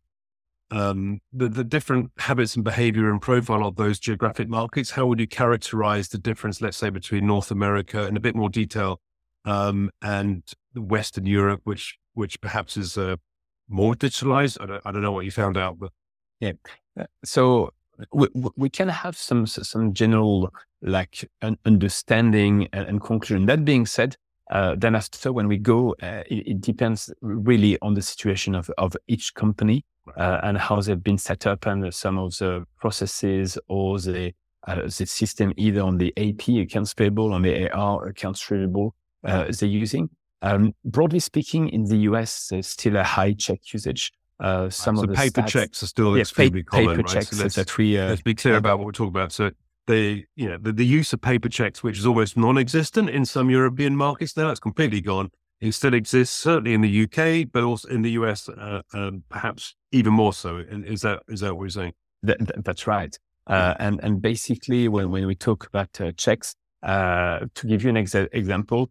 um, 0.70 1.20
the, 1.32 1.48
the 1.48 1.64
different 1.64 2.12
habits 2.18 2.54
and 2.54 2.64
behavior 2.64 3.10
and 3.10 3.20
profile 3.20 3.66
of 3.66 3.76
those 3.76 3.98
geographic 3.98 4.48
markets. 4.48 4.90
How 4.90 5.06
would 5.06 5.18
you 5.18 5.26
characterize 5.26 6.08
the 6.08 6.18
difference, 6.18 6.60
let's 6.60 6.76
say, 6.76 6.90
between 6.90 7.26
North 7.26 7.50
America 7.50 8.06
in 8.06 8.16
a 8.16 8.20
bit 8.20 8.36
more 8.36 8.48
detail 8.48 9.00
um, 9.44 9.90
and 10.02 10.42
Western 10.74 11.26
Europe, 11.26 11.60
which 11.64 11.98
which 12.14 12.40
perhaps 12.40 12.76
is 12.76 12.96
uh, 12.98 13.16
more 13.68 13.94
digitalized? 13.94 14.58
I 14.60 14.66
don't, 14.66 14.82
I 14.84 14.92
don't 14.92 15.02
know 15.02 15.12
what 15.12 15.24
you 15.24 15.30
found 15.30 15.56
out, 15.56 15.78
but 15.78 15.92
yeah. 16.40 16.52
Uh, 16.98 17.04
so 17.24 17.70
we, 18.12 18.28
we 18.56 18.68
can 18.70 18.88
have 18.88 19.16
some 19.16 19.46
some 19.46 19.92
general 19.92 20.52
like 20.82 21.28
an 21.42 21.58
understanding 21.64 22.68
and, 22.72 22.88
and 22.88 23.00
conclusion. 23.00 23.46
That 23.46 23.64
being 23.64 23.86
said, 23.86 24.16
uh, 24.50 24.74
then 24.76 24.94
after 24.94 25.32
when 25.32 25.48
we 25.48 25.58
go, 25.58 25.94
uh, 26.02 26.22
it, 26.26 26.48
it, 26.48 26.60
depends 26.60 27.12
really 27.20 27.78
on 27.82 27.94
the 27.94 28.02
situation 28.02 28.54
of, 28.54 28.70
of 28.78 28.96
each 29.06 29.34
company 29.34 29.84
uh, 30.16 30.40
and 30.42 30.58
how 30.58 30.80
they've 30.80 31.02
been 31.02 31.18
set 31.18 31.46
up 31.46 31.66
and 31.66 31.92
some 31.94 32.18
of 32.18 32.36
the 32.38 32.64
processes 32.78 33.58
or 33.68 33.98
the 34.00 34.32
uh, 34.66 34.82
the 34.82 35.06
system 35.06 35.54
either 35.56 35.80
on 35.80 35.96
the 35.98 36.12
AP 36.18 36.48
accounts 36.62 36.92
payable 36.92 37.32
on 37.32 37.42
the 37.42 37.70
AR 37.70 38.08
accounts 38.08 38.50
receivable 38.50 38.94
uh, 39.24 39.50
they're 39.58 39.68
using. 39.68 40.08
Um, 40.42 40.74
broadly 40.84 41.20
speaking, 41.20 41.68
in 41.68 41.84
the 41.84 41.98
US, 41.98 42.48
there's 42.48 42.68
still 42.68 42.96
a 42.96 43.04
high 43.04 43.34
check 43.34 43.60
usage. 43.72 44.12
Uh, 44.38 44.70
some 44.70 44.96
so 44.96 45.02
of 45.02 45.10
the 45.10 45.14
paper 45.14 45.42
stats, 45.42 45.48
checks 45.48 45.82
are 45.82 45.86
still 45.86 46.16
yeah, 46.16 46.22
extremely 46.22 46.62
common, 46.62 46.88
paper 46.88 47.02
right? 47.02 47.12
checks 47.12 47.36
so 47.36 47.42
let's, 47.42 47.56
that 47.56 47.76
we 47.76 47.98
let's 47.98 48.22
be 48.22 48.34
clear 48.34 48.56
about 48.56 48.78
what 48.78 48.86
we're 48.86 48.92
talking 48.92 49.10
about. 49.10 49.32
So 49.32 49.50
the 49.86 50.24
you 50.34 50.48
know 50.48 50.56
the, 50.56 50.72
the 50.72 50.86
use 50.86 51.12
of 51.12 51.20
paper 51.20 51.48
checks, 51.48 51.82
which 51.82 51.98
is 51.98 52.06
almost 52.06 52.36
non-existent 52.36 53.10
in 53.10 53.26
some 53.26 53.50
European 53.50 53.96
markets 53.96 54.36
now, 54.36 54.50
it's 54.50 54.60
completely 54.60 55.02
gone. 55.02 55.30
It 55.60 55.72
still 55.72 55.92
exists, 55.92 56.34
certainly 56.34 56.72
in 56.72 56.80
the 56.80 57.04
UK, 57.04 57.50
but 57.52 57.64
also 57.64 57.88
in 57.88 58.00
the 58.00 58.12
US, 58.12 58.48
uh, 58.48 58.80
um, 58.94 59.24
perhaps 59.28 59.74
even 59.92 60.14
more 60.14 60.32
so. 60.32 60.64
Is 60.70 61.02
that 61.02 61.22
is 61.28 61.40
that 61.40 61.54
what 61.54 61.64
you're 61.64 61.70
saying? 61.70 61.92
That, 62.22 62.64
that's 62.64 62.86
right. 62.86 63.18
Uh, 63.46 63.74
and 63.78 64.00
and 64.02 64.22
basically, 64.22 64.88
when 64.88 65.10
when 65.10 65.26
we 65.26 65.34
talk 65.34 65.66
about 65.66 66.00
uh, 66.00 66.12
checks, 66.12 66.54
uh, 66.82 67.40
to 67.54 67.66
give 67.66 67.82
you 67.82 67.90
an 67.90 67.96
exa- 67.96 68.28
example, 68.32 68.90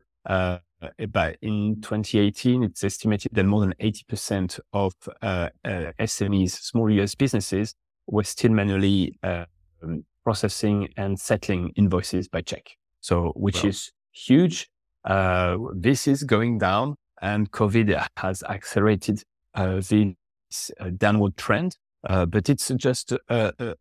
uh, 0.81 1.05
by 1.07 1.35
in 1.41 1.81
2018, 1.81 2.63
it's 2.63 2.83
estimated 2.83 3.31
that 3.33 3.43
more 3.43 3.61
than 3.61 3.73
80% 3.79 4.59
of 4.73 4.93
uh, 5.21 5.49
SMEs, 5.63 6.51
small 6.51 6.89
US 6.91 7.15
businesses, 7.15 7.75
were 8.07 8.23
still 8.23 8.51
manually 8.51 9.17
um, 9.23 10.05
processing 10.23 10.89
and 10.97 11.19
settling 11.19 11.71
invoices 11.75 12.27
by 12.27 12.41
check. 12.41 12.75
So, 13.01 13.33
which 13.35 13.63
is 13.63 13.91
huge 14.11 14.69
uh, 15.05 15.57
this 15.73 16.07
is 16.07 16.23
going 16.23 16.57
down, 16.57 16.95
and 17.21 17.51
COVID 17.51 18.05
has 18.17 18.43
accelerated 18.43 19.23
uh, 19.55 19.81
this 19.81 20.71
uh, 20.79 20.89
downward 20.97 21.37
trend. 21.37 21.77
Uh, 22.07 22.25
but 22.25 22.49
it's 22.49 22.69
just 22.77 23.11
a, 23.11 23.19
a, 23.29 23.75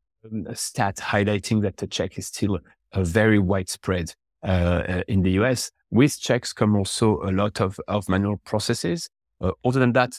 a, 0.47 0.57
stat 0.57 0.97
highlighting 0.97 1.63
that 1.63 1.77
the 1.77 1.87
check 1.87 2.19
is 2.19 2.27
still 2.27 2.59
a 2.93 3.05
very 3.05 3.39
widespread 3.39 4.13
uh, 4.43 5.03
in 5.09 5.23
the 5.23 5.33
US. 5.33 5.71
With 5.91 6.21
checks 6.21 6.53
come 6.53 6.77
also 6.77 7.21
a 7.23 7.33
lot 7.33 7.61
of, 7.61 7.79
of 7.89 8.09
manual 8.09 8.37
processes. 8.45 9.09
Uh, 9.41 9.53
other 9.65 9.81
than 9.81 9.93
that, 9.93 10.13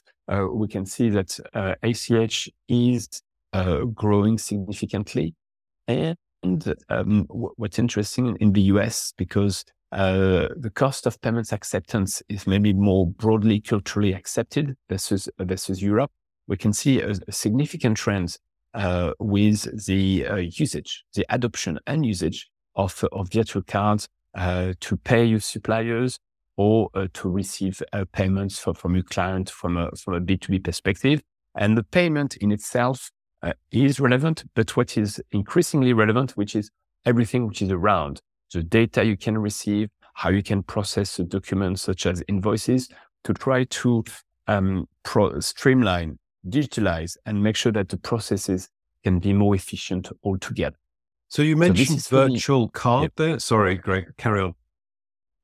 we 0.53 0.67
can 0.67 0.85
see 0.85 1.09
that 1.09 1.37
ACH 1.83 2.49
is 2.67 3.21
growing 3.93 4.37
significantly. 4.37 5.35
And 5.87 6.73
um, 6.89 7.25
what's 7.29 7.79
interesting 7.79 8.37
in 8.39 8.53
the 8.53 8.61
US, 8.61 9.13
because 9.17 9.65
uh, 9.91 10.47
the 10.55 10.71
cost 10.73 11.07
of 11.07 11.19
payments 11.21 11.51
acceptance 11.51 12.21
is 12.29 12.45
maybe 12.45 12.73
more 12.73 13.07
broadly 13.07 13.59
culturally 13.59 14.13
accepted 14.13 14.75
versus 14.87 15.27
versus 15.39 15.81
Europe. 15.81 16.11
We 16.47 16.57
can 16.57 16.73
see 16.73 17.01
a, 17.01 17.13
a 17.27 17.31
significant 17.31 17.97
trend 17.97 18.37
uh, 18.75 19.13
with 19.19 19.85
the 19.85 20.27
uh, 20.27 20.35
usage, 20.35 21.03
the 21.15 21.25
adoption 21.29 21.79
and 21.87 22.05
usage 22.05 22.49
of 22.83 22.91
of 23.11 23.23
virtual 23.39 23.63
cards 23.75 24.03
uh, 24.43 24.73
to 24.85 24.91
pay 25.11 25.23
your 25.31 25.43
suppliers 25.53 26.11
or 26.55 26.77
uh, 26.93 27.07
to 27.19 27.25
receive 27.29 27.75
uh, 27.93 28.05
payments 28.19 28.59
for, 28.59 28.73
from 28.81 28.91
your 28.97 29.07
client 29.15 29.49
from 29.49 29.77
a 29.77 29.85
from 30.01 30.13
a 30.13 30.21
B 30.27 30.37
two 30.37 30.51
B 30.53 30.59
perspective. 30.59 31.19
And 31.55 31.77
the 31.77 31.87
payment 31.99 32.31
in 32.43 32.51
itself 32.51 32.97
is 33.71 33.99
relevant, 33.99 34.43
but 34.53 34.75
what 34.77 34.97
is 34.97 35.21
increasingly 35.31 35.93
relevant, 35.93 36.31
which 36.39 36.55
is 36.55 36.69
everything 37.05 37.47
which 37.47 37.61
is 37.61 37.71
around 37.71 38.21
the 38.53 38.63
data 38.63 39.03
you 39.03 39.17
can 39.17 39.37
receive, 39.37 39.87
how 40.13 40.29
you 40.29 40.43
can 40.43 40.63
process 40.63 41.17
documents 41.17 41.81
such 41.81 42.05
as 42.05 42.23
invoices 42.27 42.89
to 43.23 43.33
try 43.33 43.63
to 43.65 44.03
um, 44.47 44.85
pro- 45.03 45.39
streamline, 45.39 46.17
digitalize, 46.45 47.17
and 47.25 47.41
make 47.41 47.55
sure 47.55 47.71
that 47.71 47.89
the 47.89 47.97
processes 47.97 48.69
can 49.03 49.19
be 49.19 49.33
more 49.33 49.55
efficient 49.55 50.09
altogether. 50.23 50.77
So 51.29 51.41
you 51.41 51.55
mentioned 51.55 52.01
so 52.01 52.27
virtual 52.27 52.67
the, 52.67 52.71
card 52.71 53.03
yeah. 53.03 53.25
there. 53.25 53.39
Sorry, 53.39 53.75
Greg, 53.75 54.13
carry 54.17 54.41
on. 54.41 54.55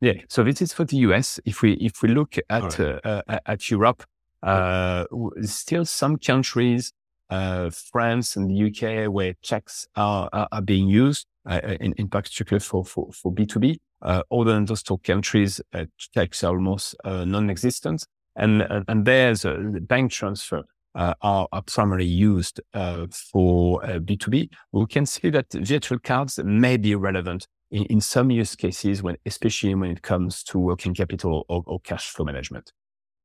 Yeah. 0.02 0.14
So 0.30 0.44
this 0.44 0.62
is 0.62 0.74
for 0.74 0.84
the 0.84 0.98
US. 0.98 1.40
If 1.46 1.62
we 1.62 1.74
if 1.74 2.02
we 2.02 2.10
look 2.10 2.36
at 2.50 2.64
right. 2.64 2.80
uh, 2.80 3.22
uh, 3.28 3.40
at 3.46 3.70
Europe, 3.72 4.04
uh, 4.44 5.06
still 5.42 5.86
some 5.86 6.18
countries, 6.18 6.92
uh, 7.30 7.70
France 7.70 8.36
and 8.36 8.50
the 8.50 8.66
UK, 8.66 9.12
where 9.12 9.36
checks 9.42 9.88
are 9.96 10.30
are, 10.34 10.48
are 10.52 10.62
being 10.62 10.88
used. 10.88 11.28
Uh, 11.48 11.62
uh, 11.64 11.78
in, 11.80 11.94
in 12.00 12.08
particular 12.08 12.60
for, 12.60 12.84
for, 12.84 13.12
for 13.14 13.32
B2B. 13.32 13.78
Uh, 14.02 14.24
other 14.32 14.52
than 14.54 14.66
those 14.66 14.82
two 14.82 14.98
countries, 14.98 15.62
uh, 15.74 15.86
checks 15.96 16.44
are 16.44 16.56
almost 16.56 16.96
uh, 17.04 17.24
non-existent. 17.24 18.04
And, 18.36 18.64
and 18.88 19.06
there's 19.06 19.46
a 19.46 19.54
bank 19.54 20.12
transfer 20.12 20.64
uh, 20.96 21.14
are, 21.22 21.48
are, 21.52 21.62
primarily 21.62 22.06
used 22.06 22.62
for 22.74 23.82
B2B. 23.82 24.50
We 24.72 24.86
can 24.88 25.06
see 25.06 25.30
that 25.30 25.52
virtual 25.52 26.00
cards 26.00 26.40
may 26.44 26.78
be 26.78 26.96
relevant 26.96 27.48
in, 27.72 27.86
in, 27.86 28.02
some 28.02 28.32
use 28.32 28.56
cases 28.56 29.04
when, 29.04 29.18
especially 29.26 29.76
when 29.76 29.92
it 29.92 30.02
comes 30.02 30.44
to 30.46 30.60
working 30.60 30.94
capital 30.94 31.46
or, 31.50 31.64
or 31.66 31.80
cash 31.82 32.10
flow 32.10 32.26
management. 32.26 32.72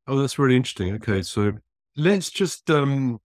Oh, 0.06 0.18
that's 0.18 0.38
really 0.38 0.56
interesting. 0.56 0.94
Okay. 0.94 1.22
So 1.22 1.52
let's 1.96 2.30
just, 2.30 2.68
um, 2.70 3.20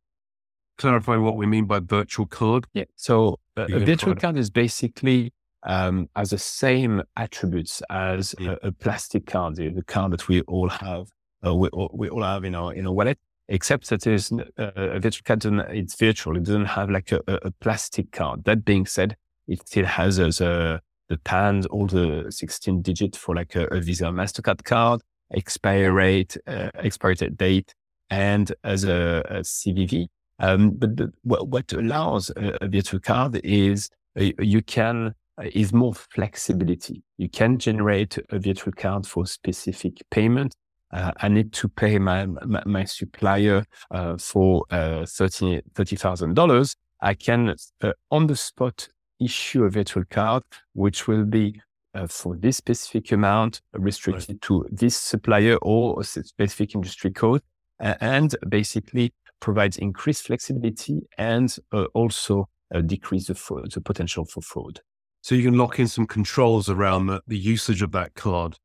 clarify 0.78 1.18
what 1.18 1.38
we 1.38 1.46
mean 1.46 1.66
by 1.66 1.80
virtual 1.80 2.25
card? 2.25 2.66
Yeah. 2.74 2.86
So 2.96 3.40
uh, 3.58 3.68
a 3.72 3.80
virtual 3.80 4.16
card 4.16 4.38
is 4.38 4.50
basically 4.50 5.34
um, 5.64 6.10
has 6.16 6.30
the 6.30 6.38
same 6.38 7.02
attributes 7.18 7.82
as 7.90 8.36
yeah. 8.40 8.56
a, 8.62 8.68
a, 8.68 8.72
plastic 8.72 9.25
card, 9.25 9.56
the, 9.56 9.70
the, 9.70 9.84
card 9.84 10.12
that 10.12 10.28
we 10.28 10.42
all 10.42 10.70
have, 10.70 11.08
uh, 11.46 11.56
we, 11.56 11.70
all, 11.70 11.90
we 11.94 12.10
all 12.10 12.24
have 12.24 12.44
in 12.44 12.56
our 12.56 12.74
in 12.74 12.86
our 12.86 12.94
wallet. 12.94 13.18
Except 13.48 13.90
that 13.90 14.02
there's 14.02 14.32
uh, 14.32 14.72
a 14.75 15.00
virtual 15.00 15.24
card, 15.24 15.46
it's 15.70 15.96
virtual. 15.96 16.36
It 16.36 16.44
doesn't 16.44 16.66
have 16.66 16.90
like 16.90 17.12
a, 17.12 17.22
a 17.28 17.52
plastic 17.52 18.12
card. 18.12 18.44
That 18.46 18.66
being 18.66 18.88
said, 18.88 19.16
it 19.48 19.68
still 19.68 19.86
has 19.86 20.20
uh, 20.20 20.30
the 20.30 20.82
the 21.10 21.18
PAN, 21.18 21.66
all 21.68 21.86
the 21.86 22.25
16 22.30 22.82
digit 22.82 23.16
for 23.16 23.36
like 23.36 23.56
a, 23.56 23.66
a 23.68 23.80
Visa 23.80 24.06
Mastercard 24.06 24.64
card, 24.64 25.02
expiry 25.34 25.90
rate, 25.90 26.38
uh, 26.48 26.70
expiry 26.75 27.16
date, 27.16 27.74
and 28.10 28.52
as 28.64 28.84
a, 28.84 29.24
a 29.30 29.40
CVV. 29.42 30.08
Um, 30.40 30.72
but 30.72 30.98
the, 30.98 31.14
what, 31.24 31.48
what, 31.48 31.72
allows 31.74 32.30
a, 32.32 32.58
a, 32.62 32.68
virtual 32.68 33.00
card 33.00 33.40
is 33.44 33.90
uh, 34.20 34.32
you 34.40 34.62
can 34.62 35.14
uh, 35.38 35.46
is 35.54 35.72
more 35.72 35.94
flexibility. 35.94 37.04
You 37.18 37.30
can 37.30 37.58
generate 37.58 38.18
a 38.30 38.40
virtual 38.40 38.74
card 38.74 39.08
for 39.08 39.25
specific 39.25 40.02
payment. 40.12 40.56
Uh, 40.96 41.12
I 41.25 41.28
need 41.28 41.52
to 41.60 41.68
pay 41.68 42.00
my 42.00 42.25
my, 42.25 42.64
my 42.66 42.86
supplier 42.86 43.66
uh, 43.92 44.16
for 44.18 44.66
uh, 44.72 45.06
thirty 45.18 45.62
thirty 45.74 45.98
thousand 45.98 46.36
dollars. 46.36 46.75
I 47.02 47.14
can 47.16 47.42
uh, 47.82 47.92
on 48.10 48.28
the 48.28 48.36
spot 48.36 48.88
issue 49.20 49.66
a 49.66 49.70
virtual 49.70 50.06
card, 50.10 50.44
which 50.74 51.08
will 51.08 51.25
be 51.25 51.62
uh, 51.94 52.08
for 52.08 52.38
this 52.38 52.58
specific 52.58 53.12
amount, 53.12 53.62
restricted 53.74 54.36
right. 54.36 54.42
to 54.42 54.66
this 54.72 54.96
supplier 54.96 55.58
or 55.62 56.00
a 56.00 56.04
specific 56.04 56.75
industry 56.75 57.12
code, 57.12 57.42
and 57.80 58.36
basically 58.48 59.14
provides 59.40 59.78
increased 59.78 60.24
flexibility 60.28 61.02
and 61.18 61.58
uh, 61.74 61.86
also 61.94 62.48
uh, 62.74 62.82
decrease 62.82 63.28
the, 63.28 63.36
fraud, 63.36 63.72
the 63.72 63.82
potential 63.82 64.25
for 64.25 64.42
fraud. 64.42 64.80
So 65.22 65.36
you 65.36 65.44
can 65.44 65.58
lock 65.58 65.80
in 65.80 65.88
some 65.88 66.08
controls 66.08 66.70
around 66.70 67.08
the, 67.08 67.22
the 67.28 67.38
usage 67.38 67.82
of 67.82 67.92
that 67.92 68.14
card. 68.16 68.58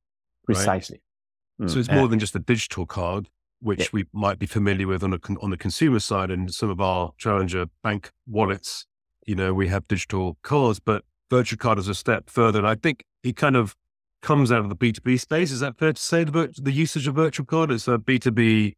Precisely. 0.44 0.96
Right? 0.96 1.09
Mm. 1.60 1.70
So 1.70 1.78
it's 1.78 1.90
more 1.90 2.08
than 2.08 2.18
just 2.18 2.34
a 2.34 2.38
digital 2.38 2.86
card, 2.86 3.28
which 3.60 3.80
yeah. 3.80 3.88
we 3.92 4.04
might 4.12 4.38
be 4.38 4.46
familiar 4.46 4.86
with 4.86 5.02
on, 5.02 5.12
a, 5.12 5.18
on 5.42 5.50
the 5.50 5.56
consumer 5.56 6.00
side 6.00 6.30
and 6.30 6.52
some 6.52 6.70
of 6.70 6.80
our 6.80 7.12
challenger 7.18 7.66
bank 7.82 8.12
wallets. 8.26 8.86
You 9.26 9.34
know, 9.34 9.52
we 9.52 9.68
have 9.68 9.86
digital 9.86 10.38
cards, 10.42 10.80
but 10.80 11.04
virtual 11.30 11.58
card 11.58 11.78
is 11.78 11.88
a 11.88 11.94
step 11.94 12.30
further. 12.30 12.58
And 12.58 12.68
I 12.68 12.74
think 12.74 13.04
it 13.22 13.36
kind 13.36 13.56
of 13.56 13.76
comes 14.22 14.50
out 14.50 14.60
of 14.60 14.68
the 14.68 14.76
B2B 14.76 15.20
space. 15.20 15.50
Is 15.50 15.60
that 15.60 15.78
fair 15.78 15.92
to 15.92 16.00
say? 16.00 16.24
The, 16.24 16.52
the 16.56 16.72
usage 16.72 17.06
of 17.06 17.14
virtual 17.14 17.46
card 17.46 17.70
is 17.70 17.86
a 17.88 17.98
B2B 17.98 18.74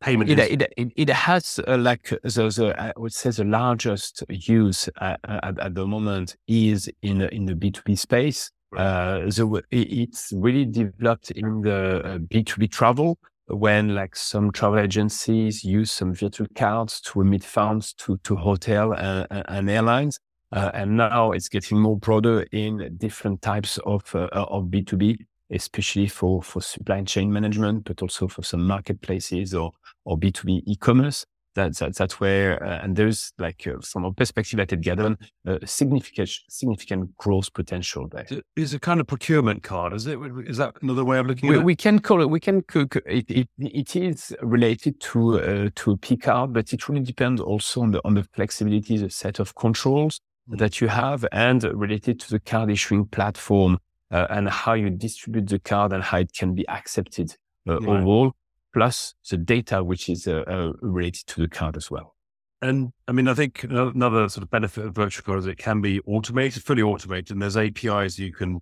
payment. 0.00 0.30
It, 0.30 0.38
it, 0.38 0.72
it, 0.76 0.92
it, 0.96 1.10
has 1.10 1.60
uh, 1.66 1.76
like 1.76 2.10
the, 2.10 2.18
the, 2.22 2.74
I 2.78 2.92
would 2.96 3.12
say 3.12 3.30
the 3.30 3.44
largest 3.44 4.24
use 4.28 4.88
uh, 5.00 5.16
at, 5.24 5.58
at, 5.58 5.74
the 5.74 5.86
moment 5.86 6.36
is 6.46 6.90
in, 7.02 7.22
in 7.22 7.46
the 7.46 7.54
B2B 7.54 7.98
space. 7.98 8.50
Uh, 8.76 9.20
the, 9.20 9.62
it's 9.70 10.32
really 10.34 10.64
developed 10.64 11.30
in 11.32 11.60
the 11.62 12.20
B2B 12.30 12.64
uh, 12.64 12.66
travel 12.70 13.18
when 13.46 13.94
like 13.94 14.16
some 14.16 14.50
travel 14.50 14.78
agencies 14.78 15.64
use 15.64 15.90
some 15.90 16.14
virtual 16.14 16.46
cards 16.54 17.00
to 17.00 17.18
remit 17.18 17.44
funds 17.44 17.92
to, 17.94 18.16
to 18.18 18.36
hotel 18.36 18.92
and, 18.94 19.26
and 19.30 19.70
airlines. 19.70 20.18
Uh, 20.52 20.70
and 20.74 20.96
now 20.96 21.32
it's 21.32 21.48
getting 21.48 21.78
more 21.78 21.96
broader 21.96 22.46
in 22.52 22.94
different 22.98 23.40
types 23.40 23.78
of 23.86 24.02
uh, 24.14 24.28
of 24.32 24.64
B2B, 24.66 25.16
especially 25.50 26.06
for 26.06 26.42
for 26.42 26.60
supply 26.60 27.02
chain 27.04 27.32
management, 27.32 27.84
but 27.84 28.02
also 28.02 28.28
for 28.28 28.42
some 28.42 28.66
marketplaces 28.66 29.54
or 29.54 29.72
or 30.04 30.18
B2B 30.18 30.62
e-commerce. 30.66 31.24
That's 31.54 31.80
that, 31.80 31.96
that's 31.96 32.18
where 32.18 32.62
uh, 32.62 32.80
and 32.82 32.96
there's 32.96 33.32
like 33.38 33.66
uh, 33.66 33.80
from 33.82 34.04
a 34.04 34.12
perspective 34.12 34.58
at 34.60 34.72
Edgar 34.72 34.96
Dunn, 34.96 35.18
uh, 35.46 35.58
significant 35.64 36.30
significant 36.48 37.16
growth 37.18 37.52
potential 37.52 38.08
there. 38.10 38.26
Is 38.56 38.72
a 38.74 38.80
kind 38.80 39.00
of 39.00 39.06
procurement 39.06 39.62
card? 39.62 39.92
Is 39.92 40.06
it? 40.06 40.18
Is 40.46 40.56
that 40.56 40.74
another 40.82 41.04
way 41.04 41.18
of 41.18 41.26
looking 41.26 41.48
we, 41.48 41.56
at 41.56 41.60
it? 41.60 41.64
We 41.64 41.76
can 41.76 41.98
call 41.98 42.22
it. 42.22 42.30
We 42.30 42.40
can 42.40 42.62
cook 42.62 42.96
it. 42.96 43.30
It, 43.30 43.48
it 43.58 43.96
is 43.96 44.34
related 44.40 45.00
to 45.00 45.40
uh, 45.40 45.70
to 45.74 45.90
a 45.92 45.96
P 45.96 46.16
card, 46.16 46.52
but 46.52 46.72
it 46.72 46.88
really 46.88 47.04
depends 47.04 47.40
also 47.40 47.82
on 47.82 47.90
the 47.90 48.00
on 48.04 48.14
the 48.14 48.24
flexibility, 48.34 48.96
the 48.96 49.10
set 49.10 49.38
of 49.38 49.54
controls 49.54 50.20
Mm. 50.50 50.58
that 50.58 50.80
you 50.80 50.88
have 50.88 51.24
and 51.30 51.62
related 51.62 52.18
to 52.18 52.30
the 52.30 52.40
card 52.40 52.68
issuing 52.68 53.06
platform 53.06 53.78
uh, 54.10 54.26
and 54.28 54.48
how 54.48 54.72
you 54.72 54.90
distribute 54.90 55.48
the 55.48 55.60
card 55.60 55.92
and 55.92 56.02
how 56.02 56.18
it 56.18 56.32
can 56.32 56.54
be 56.54 56.66
accepted 56.68 57.36
uh, 57.68 57.78
right. 57.78 57.88
overall, 57.88 58.32
plus 58.72 59.14
the 59.28 59.36
data 59.36 59.82
which 59.82 60.08
is 60.08 60.26
uh, 60.26 60.44
uh, 60.46 60.72
related 60.80 61.26
to 61.26 61.40
the 61.40 61.48
card 61.48 61.76
as 61.76 61.90
well. 61.90 62.14
And 62.60 62.92
I 63.08 63.12
mean, 63.12 63.26
I 63.26 63.34
think 63.34 63.64
another 63.64 64.28
sort 64.28 64.44
of 64.44 64.50
benefit 64.50 64.84
of 64.86 64.94
virtual 64.94 65.24
card 65.24 65.40
is 65.40 65.46
it 65.46 65.58
can 65.58 65.80
be 65.80 66.00
automated, 66.06 66.62
fully 66.62 66.82
automated, 66.82 67.32
and 67.32 67.42
there's 67.42 67.56
APIs 67.56 68.18
you 68.18 68.32
can 68.32 68.60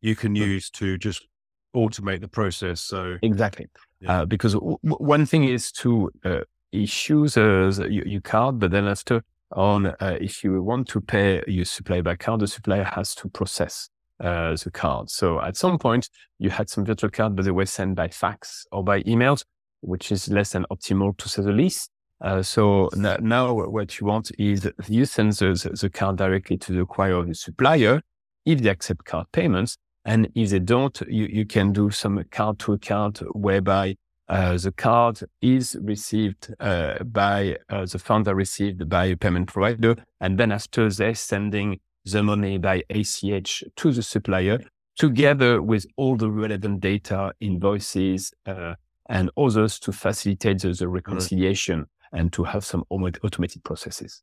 you 0.00 0.16
can 0.16 0.34
use 0.34 0.68
to 0.70 0.98
just 0.98 1.26
automate 1.74 2.20
the 2.20 2.28
process. 2.28 2.80
So 2.80 3.16
exactly, 3.22 3.68
yeah. 4.00 4.22
Uh, 4.22 4.24
because 4.24 4.54
w- 4.54 4.78
one 4.82 5.26
thing 5.26 5.44
is 5.44 5.70
to 5.72 6.10
uh, 6.24 6.40
issue 6.72 7.28
the, 7.28 7.86
your, 7.88 8.06
your 8.06 8.20
card, 8.20 8.58
but 8.58 8.72
then 8.72 8.86
after 8.86 9.22
on 9.52 9.86
uh, 9.86 10.18
if 10.20 10.42
you 10.42 10.60
want 10.60 10.88
to 10.88 11.00
pay 11.00 11.42
your 11.46 11.64
supplier 11.64 12.02
by 12.02 12.16
card, 12.16 12.40
the 12.40 12.48
supplier 12.48 12.84
has 12.84 13.14
to 13.14 13.28
process 13.28 13.90
uh, 14.20 14.56
the 14.56 14.70
card. 14.70 15.10
So 15.10 15.40
at 15.40 15.56
some 15.56 15.78
point, 15.78 16.08
you 16.38 16.50
had 16.50 16.68
some 16.68 16.84
virtual 16.84 17.10
card, 17.10 17.36
but 17.36 17.44
they 17.44 17.50
were 17.50 17.66
sent 17.66 17.94
by 17.94 18.08
fax 18.08 18.66
or 18.72 18.82
by 18.82 19.02
emails, 19.02 19.44
which 19.80 20.12
is 20.12 20.28
less 20.28 20.52
than 20.52 20.64
optimal 20.70 21.16
to 21.18 21.28
say 21.28 21.42
the 21.42 21.52
least. 21.52 21.90
Uh, 22.20 22.42
so 22.42 22.88
n- 22.96 23.18
now 23.20 23.52
what 23.52 24.00
you 24.00 24.06
want 24.06 24.30
is 24.38 24.68
you 24.88 25.04
send 25.04 25.32
the, 25.34 25.76
the, 25.80 25.90
card 25.90 26.16
directly 26.16 26.56
to 26.56 26.72
the 26.72 26.84
acquirer 26.84 27.20
of 27.20 27.28
the 27.28 27.34
supplier 27.34 28.00
if 28.46 28.62
they 28.62 28.70
accept 28.70 29.04
card 29.04 29.26
payments. 29.32 29.76
And 30.04 30.30
if 30.34 30.50
they 30.50 30.60
don't, 30.60 30.98
you, 31.08 31.26
you 31.26 31.44
can 31.44 31.72
do 31.72 31.90
some 31.90 32.24
card 32.30 32.58
to 32.60 32.72
account 32.72 33.20
whereby 33.34 33.96
uh, 34.28 34.56
the 34.56 34.72
card 34.72 35.20
is 35.40 35.76
received 35.82 36.54
uh, 36.58 37.02
by 37.04 37.56
uh, 37.68 37.86
the 37.86 37.98
funds 37.98 38.28
are 38.28 38.34
received 38.34 38.88
by 38.88 39.06
a 39.06 39.16
payment 39.16 39.48
provider, 39.48 39.96
and 40.20 40.38
then 40.38 40.50
after 40.50 40.90
they're 40.90 41.14
sending 41.14 41.78
the 42.06 42.22
money 42.22 42.58
by 42.58 42.82
ACH 42.90 43.64
to 43.76 43.92
the 43.92 44.02
supplier, 44.02 44.60
together 44.96 45.60
with 45.60 45.86
all 45.96 46.16
the 46.16 46.30
relevant 46.30 46.80
data, 46.80 47.32
invoices, 47.40 48.32
uh, 48.46 48.74
and 49.08 49.30
others 49.36 49.78
to 49.80 49.92
facilitate 49.92 50.62
the, 50.62 50.72
the 50.72 50.88
reconciliation 50.88 51.80
right. 51.80 52.20
and 52.20 52.32
to 52.32 52.44
have 52.44 52.64
some 52.64 52.84
automated 52.90 53.62
processes. 53.64 54.22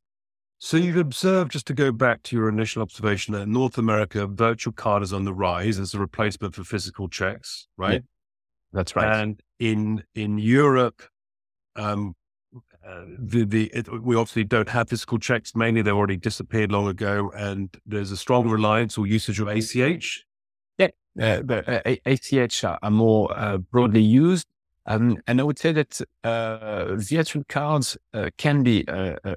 So 0.60 0.78
you've 0.78 0.98
observed, 0.98 1.52
just 1.52 1.68
to 1.68 1.74
go 1.74 1.92
back 1.92 2.24
to 2.24 2.38
your 2.38 2.48
initial 2.48 2.82
observation, 2.82 3.34
that 3.34 3.42
in 3.42 3.52
North 3.52 3.78
America, 3.78 4.28
virtual 4.28 4.72
card 4.72 5.04
is 5.04 5.12
on 5.12 5.26
the 5.26 5.34
rise 5.34 5.78
as 5.78 5.94
a 5.94 6.00
replacement 6.00 6.56
for 6.56 6.64
physical 6.64 7.10
checks, 7.10 7.68
right? 7.78 7.96
Yeah. 7.96 8.00
That's 8.72 8.96
right. 8.96 9.22
And 9.22 9.42
in 9.60 10.04
in 10.16 10.38
Europe, 10.38 11.04
um, 11.76 12.16
uh, 12.88 13.06
the 13.18 13.46
the 13.46 13.66
it, 13.74 14.02
we 14.04 14.16
obviously 14.16 14.44
don't 14.44 14.70
have 14.70 14.90
physical 14.90 15.18
checks. 15.18 15.56
Mainly, 15.56 15.82
they 15.82 15.92
already 15.92 16.18
disappeared 16.18 16.72
long 16.72 16.88
ago, 16.88 17.32
and 17.36 17.76
there's 17.86 18.12
a 18.12 18.18
strong 18.18 18.50
reliance 18.50 18.98
or 18.98 19.08
usage 19.08 19.40
of 19.40 19.48
ACH. 19.48 20.26
Yeah, 20.78 20.90
uh, 21.20 21.42
but 21.42 21.68
uh, 21.68 21.82
ACH 22.06 22.64
are 22.64 22.92
more 22.92 23.32
uh, 23.38 23.58
broadly 23.58 24.02
used. 24.02 24.48
Um, 24.86 25.18
and 25.28 25.40
I 25.40 25.44
would 25.44 25.60
say 25.60 25.72
that 25.72 26.02
uh, 26.26 26.96
virtual 26.96 27.44
cards 27.48 27.98
uh, 28.14 28.30
can 28.38 28.64
be 28.64 28.86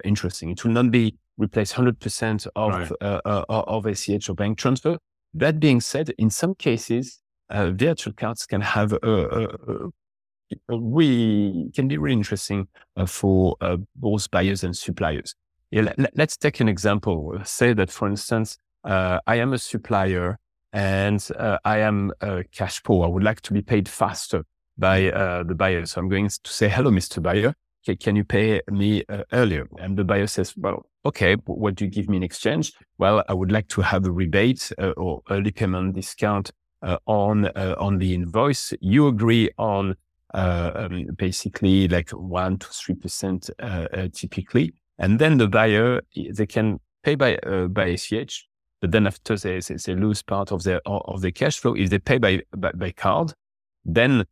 interesting. 0.05 0.51
It 0.51 0.65
will 0.65 0.73
not 0.73 0.91
be 0.91 1.17
replace 1.39 1.73
100% 1.75 2.49
of 2.57 2.91
right. 3.01 3.45
of 3.49 3.87
ACH 3.87 4.29
or 4.29 4.35
bank 4.35 4.59
transfer. 4.59 4.99
That 5.35 5.61
being 5.61 5.81
said, 5.81 6.11
in 6.19 6.31
some 6.31 6.55
cases, 6.55 7.21
uh, 7.51 7.71
virtual 7.71 8.13
cards 8.15 8.47
can 8.47 8.61
have 8.61 8.93
a, 8.93 8.99
a, 9.03 9.45
a 9.45 9.89
really 10.69 11.71
can 11.75 11.89
be 11.89 11.99
really 11.99 12.17
interesting 12.17 12.69
uh, 12.97 13.07
for 13.07 13.57
uh, 13.61 13.77
both 13.97 14.31
buyers 14.31 14.65
and 14.65 14.77
suppliers. 14.77 15.35
Yeah, 15.71 15.93
let, 15.97 16.19
us 16.19 16.37
take 16.37 16.61
an 16.61 16.69
example. 16.69 17.37
Say 17.45 17.73
that, 17.75 17.91
for 17.91 18.09
instance, 18.09 18.57
uh, 18.85 19.19
I 19.27 19.37
am 19.37 19.53
a 19.53 19.59
supplier 19.59 20.39
and 20.73 21.27
uh, 21.39 21.59
I 21.65 21.79
am 21.79 22.13
cash 22.53 22.83
poor. 22.83 23.05
I 23.05 23.09
would 23.09 23.25
like 23.25 23.41
to 23.43 23.53
be 23.53 23.63
paid 23.63 23.89
faster 23.89 24.45
by 24.79 25.11
uh, 25.11 25.43
the 25.43 25.55
buyer. 25.55 25.85
So 25.87 26.01
I'm 26.01 26.09
going 26.09 26.29
to 26.29 26.53
say, 26.53 26.69
hello, 26.69 26.91
Mr. 26.91 27.21
Buyer. 27.21 27.55
can 27.99 28.15
you 28.15 28.25
pay 28.25 28.61
me 28.71 29.03
earlier? 29.33 29.67
And 29.79 29.97
the 29.97 30.05
buyer 30.05 30.29
says, 30.29 30.55
well, 30.57 30.87
okay, 31.05 31.35
what 31.47 31.75
do 31.75 31.85
you 31.85 31.91
give 31.91 32.09
me 32.09 32.19
in 32.19 32.23
exchange? 32.23 32.73
Well, 32.99 33.25
I 33.29 33.33
would 33.33 33.51
like 33.51 33.69
to 33.69 33.81
have 33.81 34.07
a 34.07 34.13
rebate 34.13 34.71
or 34.97 35.23
early 35.31 35.51
payment 35.51 35.95
discount 35.95 36.53
uh, 36.83 36.99
on 37.07 37.47
uh, 37.47 37.75
on 37.79 37.99
the 37.99 38.15
invoice. 38.15 38.73
You 38.81 39.09
agree 39.09 39.51
on 39.59 39.93
uh, 39.93 39.95
um, 40.37 41.07
basically 41.17 41.89
like 41.89 42.11
one 42.11 42.59
to 42.59 42.67
three 42.69 42.95
percent 42.95 43.51
typically, 44.13 44.75
and 44.99 45.19
then 45.19 45.39
the 45.39 45.49
buyer 45.49 46.01
they 46.33 46.47
can 46.47 46.79
pay 47.03 47.15
by 47.15 47.37
by 47.71 47.87
ACH, 47.87 48.47
but 48.81 48.93
then 48.93 49.07
after 49.07 49.37
they, 49.37 49.61
they, 49.61 49.95
lose 49.95 50.23
part 50.23 50.53
of 50.53 50.63
their 50.63 50.81
of 50.87 51.21
their 51.21 51.31
cash 51.33 51.59
flow 51.59 51.75
if 51.75 51.91
they 51.91 51.99
pay 51.99 52.19
by 52.19 52.43
by, 52.57 52.73
by 52.73 52.93
card, 52.93 53.33
then 53.85 54.25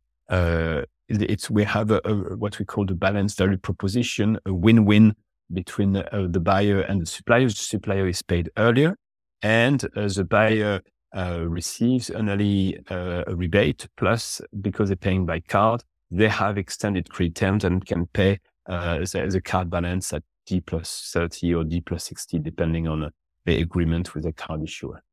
it's 1.09 1.49
we 1.49 1.63
have 1.63 1.91
a, 1.91 2.01
a, 2.05 2.35
what 2.37 2.59
we 2.59 2.65
call 2.65 2.85
the 2.85 2.95
balanced 2.95 3.37
value 3.37 3.57
proposition, 3.57 4.37
a 4.45 4.53
win-win 4.53 5.15
between 5.53 5.97
uh, 5.97 6.27
the 6.29 6.39
buyer 6.39 6.81
and 6.81 7.01
the 7.01 7.05
supplier. 7.05 7.47
The 7.47 7.55
supplier 7.55 8.07
is 8.07 8.21
paid 8.21 8.49
earlier, 8.57 8.97
and 9.41 9.83
uh, 9.95 10.07
the 10.07 10.25
buyer 10.25 10.81
uh, 11.15 11.41
receives 11.47 12.09
an 12.09 12.29
early 12.29 12.79
uh, 12.89 13.23
rebate. 13.27 13.87
Plus, 13.97 14.41
because 14.61 14.89
they're 14.89 14.95
paying 14.95 15.25
by 15.25 15.39
card, 15.41 15.83
they 16.11 16.27
have 16.27 16.57
extended 16.57 17.09
credit 17.09 17.35
terms 17.35 17.63
and 17.63 17.85
can 17.85 18.07
pay 18.07 18.39
uh, 18.67 18.99
the, 18.99 19.27
the, 19.31 19.41
card 19.41 19.69
balance 19.69 20.13
at 20.13 20.23
D 20.45 20.61
plus 20.61 21.09
30 21.13 21.53
or 21.53 21.63
D 21.63 21.81
plus 21.81 22.03
60, 22.05 22.39
depending 22.39 22.87
on 22.87 23.11
the 23.45 23.61
agreement 23.61 24.13
with 24.13 24.23
the 24.23 24.33
card 24.33 24.63
issuer. 24.63 25.03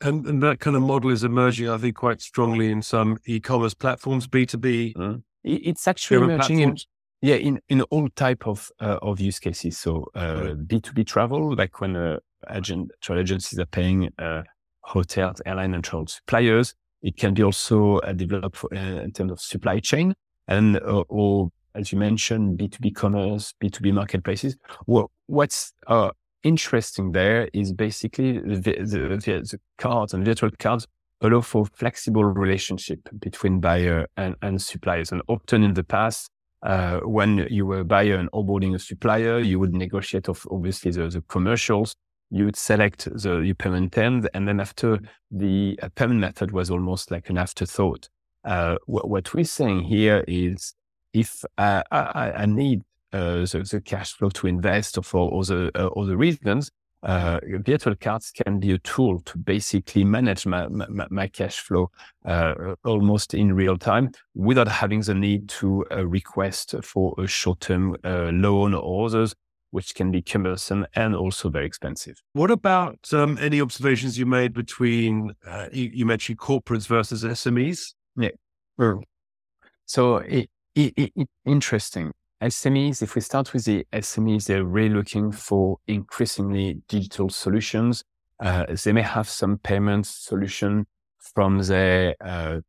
And, 0.00 0.26
and 0.26 0.42
that 0.42 0.60
kind 0.60 0.76
of 0.76 0.82
model 0.82 1.10
is 1.10 1.24
emerging, 1.24 1.68
I 1.68 1.78
think, 1.78 1.96
quite 1.96 2.20
strongly 2.20 2.70
in 2.70 2.82
some 2.82 3.18
e-commerce 3.26 3.74
platforms, 3.74 4.28
B2B. 4.28 4.94
Mm. 4.94 5.22
It's 5.42 5.88
actually 5.88 6.24
emerging 6.24 6.60
in, 6.60 6.76
yeah, 7.20 7.34
in, 7.36 7.60
in 7.68 7.82
all 7.82 8.08
type 8.10 8.46
of, 8.46 8.70
uh, 8.80 8.98
of 9.02 9.18
use 9.18 9.40
cases. 9.40 9.76
So, 9.78 10.06
uh, 10.14 10.42
right. 10.44 10.68
B2B 10.68 11.06
travel, 11.06 11.56
like 11.56 11.80
when 11.80 11.96
uh, 11.96 12.18
agent, 12.50 12.92
travel 13.00 13.22
agencies 13.22 13.58
are 13.58 13.66
paying, 13.66 14.10
uh, 14.18 14.42
hotels, 14.82 15.42
airline 15.44 15.74
and 15.74 15.82
travel 15.82 16.06
suppliers. 16.06 16.74
It 17.02 17.16
can 17.16 17.34
be 17.34 17.42
also 17.42 17.98
uh, 17.98 18.12
developed 18.12 18.56
for, 18.56 18.72
uh, 18.74 19.02
in 19.02 19.12
terms 19.12 19.32
of 19.32 19.40
supply 19.40 19.80
chain 19.80 20.14
and 20.48 20.76
uh, 20.78 21.04
or 21.08 21.50
as 21.74 21.92
you 21.92 21.98
mentioned, 21.98 22.58
B2B 22.58 22.94
commerce, 22.94 23.54
B2B 23.62 23.92
marketplaces. 23.92 24.56
Well, 24.86 25.10
what's 25.26 25.72
uh, 25.86 26.10
interesting 26.42 27.12
there 27.12 27.48
is 27.52 27.72
basically 27.72 28.38
the, 28.38 28.56
the, 28.56 29.42
the, 29.44 29.58
cards 29.78 30.12
and 30.12 30.24
virtual 30.24 30.50
cards 30.58 30.86
allow 31.20 31.40
for 31.40 31.66
flexible 31.66 32.24
relationship 32.24 33.00
between 33.20 33.60
buyer 33.60 34.06
and, 34.16 34.34
and 34.42 34.60
suppliers. 34.60 35.12
And 35.12 35.22
often 35.28 35.62
in 35.62 35.74
the 35.74 35.84
past, 35.84 36.30
uh, 36.62 37.00
when 37.00 37.46
you 37.50 37.66
were 37.66 37.80
a 37.80 37.84
buyer 37.84 38.16
and 38.16 38.30
onboarding 38.32 38.74
a 38.74 38.78
supplier, 38.78 39.38
you 39.38 39.58
would 39.60 39.74
negotiate 39.74 40.28
of 40.28 40.46
obviously 40.50 40.90
the, 40.90 41.08
the 41.08 41.22
commercials. 41.22 41.94
You 42.30 42.44
would 42.44 42.56
select 42.56 43.04
the 43.04 43.38
your 43.38 43.54
payment 43.54 43.92
terms, 43.92 44.26
and 44.34 44.46
then 44.46 44.60
after 44.60 44.98
the 45.30 45.78
uh, 45.82 45.88
payment 45.94 46.20
method 46.20 46.50
was 46.50 46.70
almost 46.70 47.10
like 47.10 47.30
an 47.30 47.38
afterthought. 47.38 48.08
Uh, 48.48 48.76
what, 48.86 49.10
what, 49.10 49.34
we're 49.34 49.44
saying 49.44 49.82
here 49.82 50.24
is, 50.26 50.72
if 51.12 51.44
I, 51.58 51.82
I, 51.90 52.32
I 52.32 52.46
need 52.46 52.80
uh, 53.12 53.40
the, 53.40 53.68
the, 53.70 53.82
cash 53.82 54.14
flow 54.14 54.30
to 54.30 54.46
invest 54.46 54.96
or 54.96 55.02
for 55.02 55.38
other 55.38 55.70
uh, 55.74 55.88
other 55.88 56.16
reasons, 56.16 56.70
uh, 57.02 57.40
virtual 57.44 57.94
cards 57.96 58.30
can 58.30 58.58
be 58.58 58.72
a 58.72 58.78
tool 58.78 59.20
to 59.20 59.36
basically 59.36 60.02
manage 60.02 60.46
my, 60.46 60.66
my, 60.68 61.06
my 61.10 61.26
cash 61.26 61.60
flow 61.60 61.90
uh, 62.24 62.74
almost 62.86 63.34
in 63.34 63.52
real 63.52 63.76
time 63.76 64.12
without 64.34 64.68
having 64.68 65.02
the 65.02 65.14
need 65.14 65.46
to 65.50 65.84
uh, 65.92 66.06
request 66.06 66.74
for 66.82 67.14
a 67.18 67.26
short-term 67.26 67.96
uh, 68.02 68.30
loan 68.32 68.72
or 68.72 69.06
others, 69.06 69.34
which 69.72 69.94
can 69.94 70.10
be 70.10 70.22
cumbersome 70.22 70.86
and 70.94 71.14
also 71.14 71.50
very 71.50 71.66
expensive. 71.66 72.16
What 72.32 72.50
about 72.50 72.98
um, 73.12 73.36
any 73.42 73.60
observations 73.60 74.18
you 74.18 74.24
made 74.24 74.54
between, 74.54 75.34
uh, 75.46 75.66
you, 75.70 75.90
you, 75.92 76.06
mentioned 76.06 76.38
corporates 76.38 76.86
versus 76.86 77.24
SMEs? 77.24 77.92
Yeah. 78.18 78.30
So 79.86 80.16
it, 80.18 80.50
it, 80.74 80.92
it, 80.96 81.28
interesting. 81.46 82.12
SMEs, 82.42 83.02
if 83.02 83.14
we 83.14 83.20
start 83.20 83.52
with 83.52 83.64
the 83.64 83.86
SMEs, 83.92 84.46
they're 84.46 84.64
really 84.64 84.94
looking 84.94 85.32
for 85.32 85.78
increasingly 85.86 86.80
digital 86.88 87.28
solutions. 87.28 88.04
Uh, 88.40 88.66
they 88.84 88.92
may 88.92 89.02
have 89.02 89.28
some 89.28 89.58
payment 89.58 90.06
solution 90.06 90.86
from 91.18 91.58
their 91.58 92.14
uh, 92.20 92.60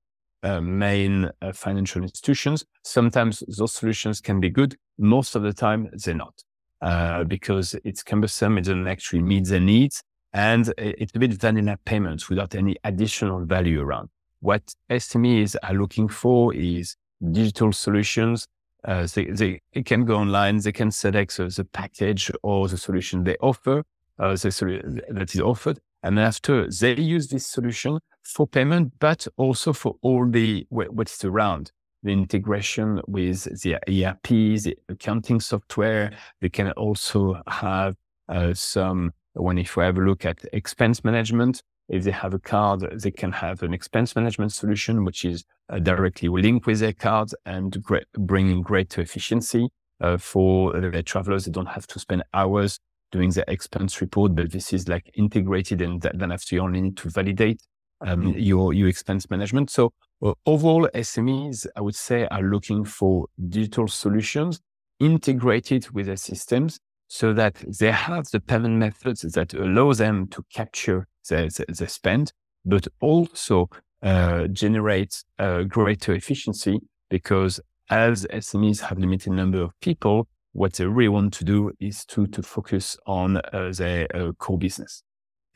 uh, 0.41 0.62
main 0.62 1.29
uh, 1.41 1.51
financial 1.51 2.01
institutions. 2.01 2.65
Sometimes 2.83 3.43
those 3.47 3.73
solutions 3.73 4.21
can 4.21 4.39
be 4.39 4.49
good. 4.49 4.75
Most 4.97 5.35
of 5.35 5.43
the 5.43 5.53
time, 5.53 5.89
they're 5.93 6.15
not 6.15 6.33
uh, 6.81 7.23
because 7.25 7.75
it's 7.83 8.01
cumbersome. 8.01 8.57
It 8.57 8.62
doesn't 8.62 8.88
actually 8.88 9.21
meet 9.21 9.47
their 9.47 9.59
needs. 9.59 10.01
And 10.33 10.71
it's 10.77 11.12
a 11.15 11.19
bit 11.19 11.33
vanilla 11.33 11.77
payments 11.85 12.29
without 12.29 12.55
any 12.55 12.75
additional 12.83 13.45
value 13.45 13.81
around. 13.81 14.09
What 14.41 14.73
SMEs 14.89 15.56
are 15.63 15.73
looking 15.73 16.08
for 16.08 16.54
is 16.54 16.95
digital 17.32 17.73
solutions 17.73 18.47
uh, 18.86 19.08
they, 19.13 19.25
they 19.25 19.62
can 19.84 20.06
go 20.06 20.15
online, 20.15 20.58
they 20.60 20.71
can 20.71 20.91
select 20.91 21.38
the, 21.38 21.67
package 21.73 22.32
or 22.43 22.67
the 22.67 22.78
solution 22.78 23.23
they 23.23 23.36
offer, 23.41 23.84
uh, 24.17 24.34
the 24.36 25.04
that 25.10 25.36
is 25.36 25.41
offered. 25.41 25.80
And 26.02 26.17
after 26.17 26.69
they 26.69 26.95
use 26.95 27.28
this 27.28 27.45
solution 27.45 27.99
for 28.23 28.47
payment, 28.47 28.93
but 28.99 29.28
also 29.36 29.73
for 29.73 29.95
all 30.02 30.25
the 30.25 30.65
what's 30.69 31.25
around 31.25 31.71
the 32.04 32.13
integration 32.13 33.02
with 33.08 33.43
the 33.62 33.75
ERP, 33.75 34.28
the 34.28 34.78
accounting 34.88 35.41
software. 35.41 36.13
They 36.39 36.47
can 36.47 36.71
also 36.71 37.41
have 37.47 37.95
uh, 38.30 38.54
some, 38.54 39.12
when 39.34 39.58
if 39.58 39.75
we 39.75 39.84
have 39.84 39.97
a 39.97 40.02
look 40.02 40.23
at 40.23 40.45
expense 40.54 41.04
management, 41.04 41.62
if 41.89 42.04
they 42.04 42.12
have 42.12 42.34
a 42.34 42.39
card, 42.39 42.86
they 43.02 43.12
can 43.12 43.32
have 43.32 43.63
an 43.63 43.73
expense 43.73 44.15
management 44.15 44.54
solution, 44.54 45.04
which 45.04 45.25
is 45.25 45.43
uh, 45.69 45.80
directly 45.80 46.30
linked 46.30 46.65
with 46.67 46.80
their 46.80 46.93
card 46.93 47.32
and 47.45 47.82
great, 47.84 48.06
bringing 48.13 48.62
greater 48.62 49.02
efficiency 49.02 49.69
uh, 50.02 50.17
for 50.17 50.80
their 50.80 51.02
travelers. 51.02 51.45
They 51.45 51.52
don't 51.52 51.65
have 51.67 51.88
to 51.88 51.99
spend 51.99 52.23
hours 52.34 52.80
doing 53.12 53.32
the 53.32 53.43
expense 53.52 54.02
report, 54.02 54.36
but 54.36 54.52
this 54.52 54.71
is 54.71 54.88
like 54.88 55.10
integrated 55.15 55.82
and 55.82 56.02
then 56.02 56.32
after 56.32 56.56
you 56.56 56.62
only 56.62 56.82
need 56.82 56.97
to 56.97 57.10
validate 57.10 57.62
um, 58.02 58.21
mm-hmm. 58.21 58.39
your, 58.39 58.73
your 58.73 58.88
expense 58.88 59.30
management. 59.30 59.69
So 59.69 59.91
uh, 60.21 60.34
overall 60.45 60.88
SMEs, 60.93 61.65
I 61.75 61.82
would 61.82 61.95
say 61.95 62.28
are 62.28 62.43
looking 62.43 62.86
for 62.86 63.28
digital 63.49 63.88
solutions 63.88 64.62
integrated 64.99 65.89
with 65.91 66.06
their 66.06 66.17
systems 66.17 66.80
so 67.08 67.34
that 67.34 67.56
they 67.80 67.91
have 67.91 68.25
the 68.32 68.39
payment 68.39 68.75
methods 68.75 69.21
that 69.21 69.54
allow 69.54 69.93
them 69.93 70.28
to 70.28 70.43
capture 70.54 71.08
the, 71.27 71.63
the, 71.67 71.73
the 71.73 71.88
spend, 71.88 72.32
but 72.65 72.88
also 72.99 73.69
uh, 74.01 74.47
generate 74.47 75.23
uh, 75.39 75.63
greater 75.63 76.13
efficiency 76.13 76.79
because 77.10 77.60
as 77.89 78.25
SMEs 78.27 78.82
have 78.82 78.99
limited 78.99 79.34
number 79.34 79.62
of 79.62 79.71
people, 79.82 80.27
what 80.53 80.73
they 80.73 80.86
really 80.86 81.10
want 81.10 81.34
to 81.34 81.43
do 81.43 81.71
is 81.79 82.05
to 82.05 82.27
to 82.27 82.41
focus 82.41 82.97
on 83.05 83.38
uh, 83.38 83.71
their 83.75 84.08
uh, 84.15 84.32
core 84.34 84.58
business. 84.58 85.03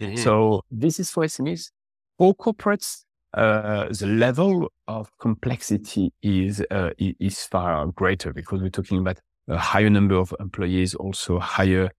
Mm-hmm. 0.02 0.17
So 0.17 0.62
this 0.69 0.99
is 0.99 1.10
for 1.10 1.23
SMEs. 1.23 1.71
For 2.17 2.36
corporates, 2.36 3.04
uh, 3.34 3.88
the 3.89 4.08
level 4.08 4.71
of 4.88 5.10
complexity 5.19 6.12
is 6.21 6.62
uh, 6.69 6.91
is 6.97 7.45
far 7.45 7.88
greater 7.88 8.34
because 8.34 8.62
we're 8.62 8.69
talking 8.69 8.99
about 8.99 9.19
a 9.47 9.58
higher 9.58 9.89
number 9.89 10.15
of 10.15 10.34
employees, 10.39 10.95
also 10.95 11.39
higher 11.39 11.89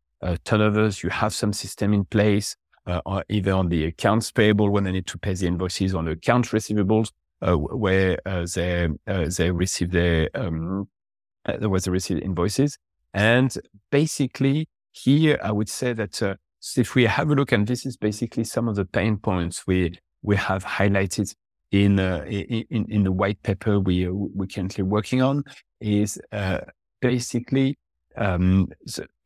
turnovers. 0.45 1.03
You 1.03 1.11
have 1.11 1.35
some 1.35 1.53
system 1.53 1.93
in 1.93 2.05
place 2.05 2.57
uh, 2.87 3.23
either 3.29 3.53
on 3.53 3.69
the 3.69 3.87
accounts 3.87 4.31
payable 4.31 4.71
when 4.71 4.85
they 4.85 4.93
need 4.93 5.07
to 5.07 5.19
pay 5.19 5.35
the 5.35 5.47
invoices 5.47 5.95
on 5.95 6.05
the 6.05 6.13
account 6.13 6.47
receivables, 6.47 7.11
uh, 7.43 7.57
where 7.57 8.19
uh, 8.27 8.47
they 8.55 8.89
uh, 9.07 9.29
they 9.37 9.51
receive 9.51 9.91
their 9.91 10.29
um, 10.35 10.89
uh, 11.47 11.57
they 11.57 11.91
receive 11.91 12.19
invoices. 12.19 12.79
And 13.13 13.57
basically, 13.91 14.69
here 14.93 15.39
I 15.43 15.53
would 15.53 15.69
say 15.69 15.93
that 15.93 16.23
uh, 16.23 16.35
if 16.77 16.95
we 16.95 17.05
have 17.05 17.31
a 17.31 17.35
look, 17.35 17.53
and 17.53 17.67
this 17.67 17.87
is 17.87 17.97
basically 17.97 18.45
some 18.45 18.69
of 18.69 18.77
the 18.77 18.85
pain 18.85 19.17
points 19.17 19.67
we 19.67 19.99
we 20.23 20.37
have 20.37 20.65
highlighted 20.65 21.35
in 21.71 21.99
in, 21.99 22.87
in 22.91 23.05
the 23.05 23.13
white 23.13 23.43
paper 23.43 23.81
we 23.81 24.09
we're 24.09 24.47
currently 24.47 24.85
working 24.85 25.23
on, 25.23 25.45
is 25.81 26.21
basically 27.01 27.77
um, 28.17 28.69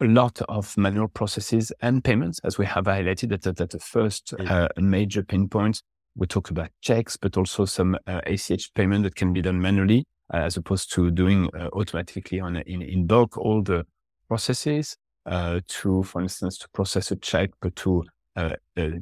a 0.00 0.04
lot 0.04 0.40
of 0.48 0.76
manual 0.76 1.08
processes 1.08 1.72
and 1.80 2.02
payments, 2.02 2.40
as 2.44 2.58
we 2.58 2.66
have 2.66 2.84
highlighted. 2.84 3.32
at, 3.32 3.42
that, 3.42 3.56
that 3.56 3.70
the 3.70 3.78
first 3.78 4.34
uh, 4.38 4.68
major 4.76 5.22
pinpoint. 5.22 5.82
We 6.16 6.26
talk 6.26 6.50
about 6.50 6.70
checks, 6.80 7.16
but 7.16 7.36
also 7.36 7.64
some 7.64 7.96
uh, 8.06 8.20
ACH 8.26 8.74
payment 8.74 9.04
that 9.04 9.14
can 9.14 9.32
be 9.32 9.40
done 9.40 9.60
manually, 9.60 10.04
uh, 10.34 10.38
as 10.38 10.56
opposed 10.56 10.92
to 10.94 11.10
doing 11.10 11.48
uh, 11.54 11.68
automatically 11.72 12.40
on 12.40 12.56
in, 12.56 12.82
in 12.82 13.06
bulk 13.06 13.36
all 13.38 13.62
the 13.62 13.86
processes. 14.26 14.96
Uh, 15.26 15.60
to, 15.68 16.02
for 16.04 16.22
instance, 16.22 16.56
to 16.56 16.66
process 16.70 17.10
a 17.10 17.16
check, 17.16 17.50
but 17.60 17.76
to 17.76 18.02
uh, 18.34 18.54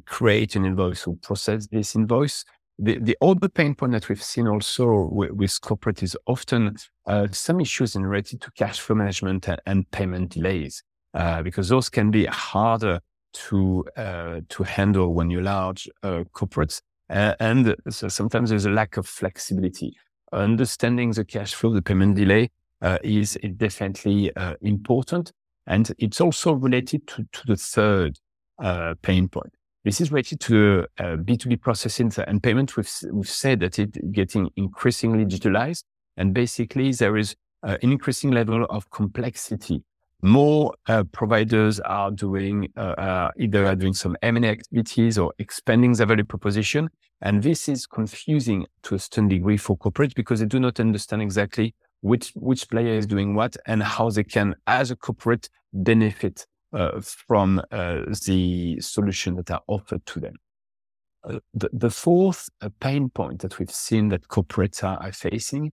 create 0.05 0.57
an 0.57 0.65
invoice 0.65 1.07
or 1.07 1.15
process 1.21 1.67
this 1.67 1.95
invoice 1.95 2.43
the, 2.79 2.99
the 2.99 3.17
other 3.21 3.49
pain 3.49 3.73
point 3.75 3.93
that 3.93 4.07
we've 4.07 4.21
seen 4.21 4.47
also 4.47 5.09
with, 5.11 5.31
with 5.31 5.61
corporate 5.61 6.03
is 6.03 6.15
often 6.27 6.75
uh, 7.07 7.27
some 7.31 7.59
issues 7.59 7.95
in 7.95 8.05
related 8.05 8.41
to 8.41 8.51
cash 8.51 8.79
flow 8.79 8.95
management 8.95 9.47
and, 9.47 9.59
and 9.65 9.89
payment 9.91 10.31
delays, 10.31 10.83
uh, 11.13 11.41
because 11.41 11.69
those 11.69 11.89
can 11.89 12.11
be 12.11 12.25
harder 12.25 12.99
to 13.33 13.85
uh, 13.97 14.41
to 14.49 14.63
handle 14.63 15.13
when 15.13 15.29
you're 15.29 15.41
large 15.41 15.89
uh, 16.03 16.23
corporates, 16.33 16.81
and 17.09 17.75
so 17.89 18.07
sometimes 18.07 18.49
there's 18.49 18.65
a 18.65 18.71
lack 18.71 18.97
of 18.97 19.07
flexibility. 19.07 19.95
Understanding 20.31 21.11
the 21.11 21.25
cash 21.25 21.53
flow, 21.53 21.73
the 21.73 21.81
payment 21.81 22.15
delay 22.15 22.49
uh, 22.81 22.97
is 23.03 23.37
definitely 23.57 24.35
uh, 24.35 24.55
important, 24.61 25.31
and 25.65 25.91
it's 25.97 26.21
also 26.21 26.53
related 26.53 27.07
to, 27.07 27.25
to 27.31 27.41
the 27.47 27.55
third 27.55 28.19
pain 29.01 29.27
point 29.27 29.53
this 29.87 30.01
is 30.01 30.11
related 30.11 30.41
to 30.41 30.85
uh, 30.99 31.15
B2B 31.15 31.61
processing 31.61 32.11
and 32.27 32.43
payment. 32.43 32.75
We've, 32.75 32.91
we've 33.09 33.29
said 33.29 33.61
that 33.61 33.79
it's 33.79 33.97
getting 34.11 34.49
increasingly 34.57 35.23
digitalized. 35.23 35.85
And 36.17 36.33
basically, 36.33 36.91
there 36.91 37.15
is 37.15 37.37
uh, 37.63 37.77
an 37.81 37.93
increasing 37.93 38.31
level 38.31 38.65
of 38.69 38.89
complexity. 38.89 39.85
More 40.21 40.73
uh, 40.87 41.05
providers 41.13 41.79
are 41.79 42.11
doing 42.11 42.67
uh, 42.75 42.95
uh, 42.97 43.31
either 43.39 43.65
are 43.65 43.77
doing 43.77 43.93
some 43.93 44.17
M&A 44.21 44.49
activities 44.49 45.17
or 45.17 45.31
expanding 45.39 45.93
their 45.93 46.07
value 46.07 46.25
proposition. 46.25 46.89
And 47.21 47.41
this 47.41 47.69
is 47.69 47.87
confusing 47.87 48.65
to 48.83 48.95
a 48.95 48.99
certain 48.99 49.29
degree 49.29 49.55
for 49.55 49.77
corporates 49.77 50.13
because 50.13 50.41
they 50.41 50.47
do 50.47 50.59
not 50.59 50.81
understand 50.81 51.21
exactly 51.21 51.73
which, 52.01 52.33
which 52.35 52.69
player 52.69 52.95
is 52.95 53.07
doing 53.07 53.35
what 53.35 53.55
and 53.65 53.81
how 53.81 54.09
they 54.09 54.25
can, 54.25 54.53
as 54.67 54.91
a 54.91 54.97
corporate, 54.97 55.47
benefit 55.71 56.45
uh, 56.73 56.99
from 56.99 57.61
uh, 57.71 58.01
the 58.25 58.77
solution 58.81 59.35
that 59.35 59.49
are 59.49 59.61
offered 59.67 60.05
to 60.05 60.19
them. 60.19 60.35
Uh, 61.23 61.39
the, 61.53 61.69
the, 61.71 61.89
fourth 61.89 62.49
uh, 62.61 62.69
pain 62.81 63.09
point 63.09 63.39
that 63.39 63.57
we've 63.57 63.71
seen 63.71 64.09
that 64.09 64.27
corporates 64.27 64.83
are, 64.83 65.11
facing 65.13 65.71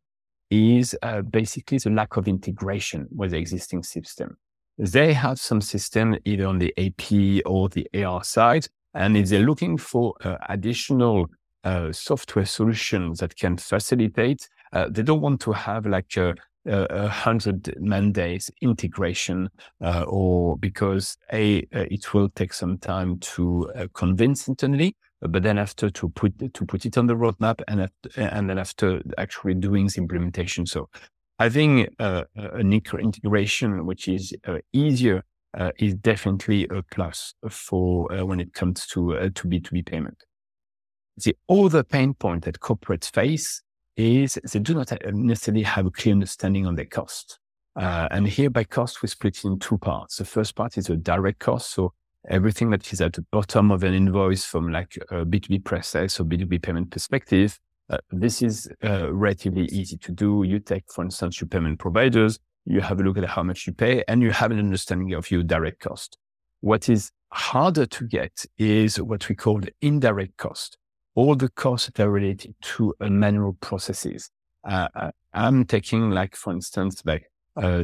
is 0.50 0.96
uh, 1.02 1.20
basically 1.22 1.78
the 1.78 1.90
lack 1.90 2.16
of 2.16 2.28
integration 2.28 3.08
with 3.10 3.32
the 3.32 3.36
existing 3.36 3.82
system. 3.82 4.36
They 4.78 5.12
have 5.12 5.40
some 5.40 5.60
system 5.60 6.16
either 6.24 6.46
on 6.46 6.58
the 6.58 6.72
AP 6.78 7.44
or 7.44 7.68
the 7.68 7.88
AR 8.04 8.22
side, 8.22 8.68
and 8.94 9.16
if 9.16 9.28
they're 9.28 9.40
looking 9.40 9.76
for 9.76 10.14
additional 10.48 11.26
software 11.90 12.46
solutions 12.46 13.18
that 13.18 13.36
can 13.36 13.56
facilitate, 13.56 14.48
they 14.90 15.02
don't 15.02 15.20
want 15.20 15.40
to 15.40 15.52
have 15.52 15.86
like 15.86 16.16
a, 16.16 16.34
a 16.66 17.08
hundred 17.08 17.74
man 17.80 18.12
days 18.12 18.50
integration, 18.60 19.48
uh, 19.82 20.04
or 20.06 20.56
because 20.58 21.16
a 21.32 21.60
uh, 21.74 21.86
it 21.90 22.14
will 22.14 22.28
take 22.30 22.52
some 22.52 22.78
time 22.78 23.18
to 23.18 23.70
uh, 23.76 23.86
convince 23.94 24.48
internally, 24.48 24.96
but 25.20 25.42
then 25.42 25.58
after 25.58 25.90
to 25.90 26.08
put 26.10 26.32
to 26.54 26.66
put 26.66 26.86
it 26.86 26.98
on 26.98 27.06
the 27.06 27.14
roadmap 27.14 27.60
and 27.68 27.82
after, 27.82 28.20
and 28.20 28.48
then 28.48 28.58
after 28.58 29.02
actually 29.18 29.54
doing 29.54 29.86
the 29.86 29.98
implementation. 29.98 30.66
So 30.66 30.88
having 31.38 31.88
uh, 31.98 32.24
an 32.36 32.72
integration 32.72 33.86
which 33.86 34.08
is 34.08 34.32
uh, 34.46 34.58
easier 34.72 35.24
uh, 35.58 35.70
is 35.78 35.94
definitely 35.94 36.66
a 36.68 36.82
plus 36.82 37.34
for 37.48 38.12
uh, 38.12 38.24
when 38.24 38.40
it 38.40 38.52
comes 38.54 38.86
to 38.88 39.16
uh, 39.16 39.28
to 39.34 39.48
B2B 39.48 39.86
payment. 39.86 40.22
The 41.16 41.36
other 41.48 41.84
pain 41.84 42.14
point 42.14 42.44
that 42.44 42.60
corporates 42.60 43.10
face 43.10 43.62
is 43.96 44.38
they 44.52 44.58
do 44.58 44.74
not 44.74 44.92
necessarily 45.12 45.62
have 45.62 45.86
a 45.86 45.90
clear 45.90 46.12
understanding 46.12 46.66
on 46.66 46.74
their 46.74 46.84
cost. 46.84 47.38
Uh, 47.76 48.08
and 48.10 48.28
here 48.28 48.50
by 48.50 48.64
cost, 48.64 49.02
we 49.02 49.08
split 49.08 49.38
it 49.38 49.44
in 49.44 49.58
two 49.58 49.78
parts. 49.78 50.16
The 50.16 50.24
first 50.24 50.54
part 50.54 50.78
is 50.78 50.88
a 50.88 50.96
direct 50.96 51.40
cost. 51.40 51.72
So 51.72 51.92
everything 52.28 52.70
that 52.70 52.92
is 52.92 53.00
at 53.00 53.14
the 53.14 53.22
bottom 53.30 53.70
of 53.70 53.82
an 53.82 53.94
invoice 53.94 54.44
from 54.44 54.70
like 54.70 54.96
a 55.10 55.24
B2B 55.24 55.64
process 55.64 56.18
or 56.20 56.24
B2B 56.24 56.62
payment 56.62 56.90
perspective. 56.90 57.58
Uh, 57.90 57.98
this 58.10 58.40
is 58.42 58.70
uh, 58.82 59.12
relatively 59.12 59.66
easy 59.66 59.96
to 59.98 60.12
do. 60.12 60.42
You 60.46 60.58
take, 60.58 60.84
for 60.90 61.04
instance, 61.04 61.40
your 61.40 61.48
payment 61.48 61.78
providers, 61.78 62.38
you 62.64 62.80
have 62.80 62.98
a 63.00 63.02
look 63.02 63.18
at 63.18 63.28
how 63.28 63.42
much 63.42 63.66
you 63.66 63.74
pay 63.74 64.02
and 64.08 64.22
you 64.22 64.30
have 64.30 64.50
an 64.50 64.58
understanding 64.58 65.12
of 65.12 65.30
your 65.30 65.42
direct 65.42 65.80
cost. 65.80 66.16
What 66.60 66.88
is 66.88 67.10
harder 67.30 67.84
to 67.84 68.06
get 68.06 68.46
is 68.56 69.00
what 69.00 69.28
we 69.28 69.34
call 69.34 69.60
the 69.60 69.72
indirect 69.82 70.36
cost. 70.38 70.78
All 71.14 71.34
the 71.34 71.48
costs 71.48 71.90
that 71.94 72.02
are 72.02 72.10
related 72.10 72.54
to 72.60 72.94
uh, 73.00 73.08
manual 73.08 73.54
processes. 73.60 74.30
Uh, 74.68 74.88
uh, 74.94 75.10
I'm 75.32 75.64
taking 75.64 76.10
like, 76.10 76.34
for 76.36 76.52
instance, 76.52 77.02
like 77.04 77.30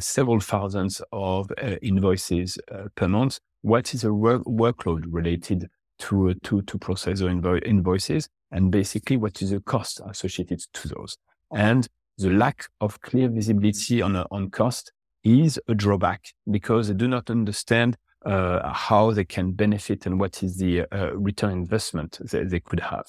several 0.00 0.40
thousands 0.40 1.00
of 1.12 1.50
invoices 1.80 2.58
per 2.96 3.06
month. 3.06 3.38
What 3.62 3.94
is 3.94 4.02
the 4.02 4.12
work- 4.12 4.44
workload 4.44 5.04
related 5.06 5.68
to, 6.00 6.34
to, 6.34 6.62
to 6.62 6.78
process 6.78 7.20
or 7.20 7.28
invo- 7.28 7.64
invoices? 7.64 8.28
And 8.50 8.72
basically, 8.72 9.16
what 9.16 9.40
is 9.42 9.50
the 9.50 9.60
cost 9.60 10.00
associated 10.04 10.60
to 10.72 10.88
those? 10.88 11.16
And 11.52 11.86
the 12.18 12.30
lack 12.30 12.66
of 12.80 13.00
clear 13.00 13.28
visibility 13.28 14.02
on, 14.02 14.16
on 14.16 14.50
cost 14.50 14.92
is 15.22 15.60
a 15.68 15.74
drawback 15.74 16.24
because 16.50 16.88
they 16.88 16.94
do 16.94 17.08
not 17.08 17.30
understand 17.30 17.96
uh, 18.24 18.72
how 18.72 19.10
they 19.12 19.24
can 19.24 19.52
benefit 19.52 20.06
and 20.06 20.20
what 20.20 20.42
is 20.42 20.58
the 20.58 20.82
uh, 20.92 21.16
return 21.16 21.52
investment 21.52 22.18
they, 22.30 22.60
could 22.60 22.80
have. 22.80 23.06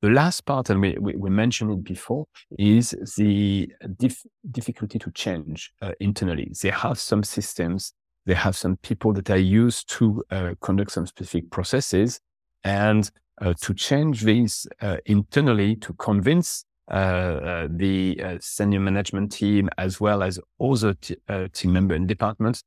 The 0.00 0.10
last 0.10 0.42
part, 0.42 0.70
and 0.70 0.80
we, 0.80 0.96
we, 1.00 1.16
we 1.16 1.30
mentioned 1.30 1.72
it 1.72 1.84
before, 1.84 2.26
is 2.58 2.94
the 3.16 3.68
dif- 3.96 4.24
difficulty 4.50 4.98
to 5.00 5.10
change 5.10 5.72
uh, 5.82 5.92
internally. 5.98 6.52
They 6.62 6.70
have 6.70 6.98
some 6.98 7.24
systems, 7.24 7.92
they 8.24 8.34
have 8.34 8.56
some 8.56 8.76
people 8.76 9.12
that 9.14 9.28
are 9.30 9.36
used 9.36 9.88
to 9.96 10.22
uh, 10.30 10.54
conduct 10.60 10.92
some 10.92 11.06
specific 11.06 11.50
processes, 11.50 12.20
and 12.62 13.10
uh, 13.40 13.54
to 13.60 13.74
change 13.74 14.22
these 14.22 14.66
uh, 14.82 14.98
internally 15.06 15.76
to 15.76 15.92
convince 15.94 16.64
uh, 16.90 16.94
uh, 16.94 17.68
the 17.70 18.38
senior 18.40 18.80
management 18.80 19.32
team 19.32 19.68
as 19.78 20.00
well 20.00 20.22
as 20.22 20.40
other 20.60 20.94
t- 20.94 21.16
team 21.52 21.72
member 21.72 21.94
and 21.94 22.08
departments 22.08 22.62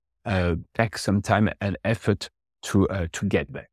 take 0.76 0.98
some 0.98 1.22
time 1.22 1.50
and 1.60 1.78
effort 1.84 2.30
to 2.62 2.88
to 3.12 3.26
get 3.26 3.52
there. 3.52 3.67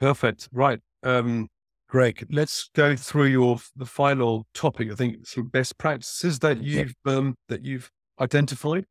Perfect. 0.00 0.48
Right. 0.52 0.80
Um, 1.04 1.48
Greg, 1.88 2.26
let's 2.30 2.70
go 2.74 2.96
through 2.96 3.26
your 3.26 3.58
the 3.76 3.86
final 3.86 4.46
topic. 4.54 4.90
I 4.90 4.94
think 4.94 5.26
some 5.26 5.48
best 5.48 5.78
practices 5.78 6.38
that 6.40 6.62
you've 6.62 6.94
yeah. 7.06 7.12
um, 7.12 7.36
that 7.48 7.64
you've 7.64 7.90
identified. 8.20 8.86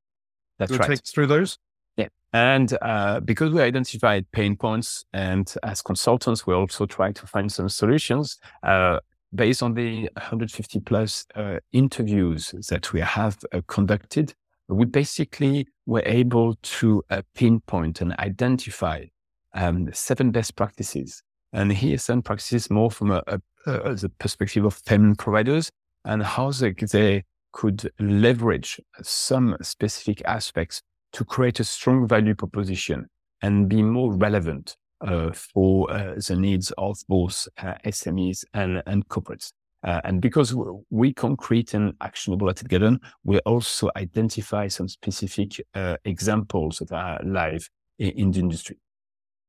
That's 0.60 0.71
right. 0.71 0.89
Take 0.89 1.01
us 1.01 1.12
through 1.12 1.27
those. 1.27 1.58
Yeah, 1.97 2.08
and 2.32 2.77
uh, 2.82 3.19
because 3.19 3.51
we 3.51 3.62
identified 3.62 4.32
pain 4.32 4.56
points, 4.56 5.03
and 5.13 5.53
as 5.63 5.82
consultants, 5.82 6.47
we 6.47 6.53
also 6.53 6.86
try 6.86 7.12
to 7.12 7.27
find 7.27 7.51
some 7.51 7.69
solutions. 7.69 8.38
Uh, 8.62 8.99
based 9.36 9.63
on 9.63 9.73
the 9.73 10.10
150 10.15 10.79
plus 10.82 11.25
uh, 11.36 11.58
interviews 11.71 12.53
that 12.69 12.93
we 12.93 13.01
have 13.01 13.38
uh, 13.51 13.62
conducted, 13.67 14.34
we 14.67 14.86
basically 14.86 15.67
were 15.86 16.03
able 16.06 16.56
to 16.62 17.03
uh, 17.10 17.21
pinpoint 17.34 18.01
and 18.01 18.13
identify 18.19 19.06
um, 19.53 19.89
seven 19.93 20.32
best 20.32 20.56
practices. 20.56 21.23
And 21.53 21.71
here, 21.71 21.97
seven 21.97 22.23
practices 22.23 22.69
more 22.69 22.89
from 22.89 23.11
a, 23.11 23.23
a, 23.27 23.39
a, 23.67 23.95
the 23.95 24.09
perspective 24.09 24.65
of 24.65 24.83
payment 24.85 25.19
providers 25.19 25.71
and 26.03 26.23
how 26.23 26.51
they, 26.51 26.73
they 26.73 27.23
could 27.51 27.91
leverage 27.99 28.81
some 29.03 29.55
specific 29.61 30.21
aspects 30.25 30.81
to 31.13 31.23
create 31.23 31.59
a 31.59 31.63
strong 31.63 32.07
value 32.07 32.33
proposition 32.33 33.05
and 33.41 33.69
be 33.69 33.83
more 33.83 34.11
relevant 34.13 34.75
uh, 35.01 35.31
for 35.31 35.91
uh, 35.91 36.15
the 36.27 36.35
needs 36.35 36.71
of 36.77 36.97
both 37.07 37.47
uh, 37.59 37.75
SMEs 37.85 38.43
and, 38.53 38.81
and 38.87 39.07
corporates. 39.07 39.51
Uh, 39.83 39.99
and 40.05 40.21
because 40.21 40.55
we 40.89 41.13
concrete 41.13 41.73
and 41.73 41.93
actionable 42.01 42.49
at 42.49 42.61
Edgar 42.63 42.79
Dunn, 42.79 42.99
we 43.25 43.39
also 43.39 43.89
identify 43.97 44.67
some 44.69 44.87
specific 44.87 45.61
uh, 45.75 45.97
examples 46.05 46.77
that 46.79 46.91
are 46.93 47.19
live 47.23 47.69
in, 47.99 48.09
in, 48.11 48.31
the 48.31 48.39
industry. 48.39 48.79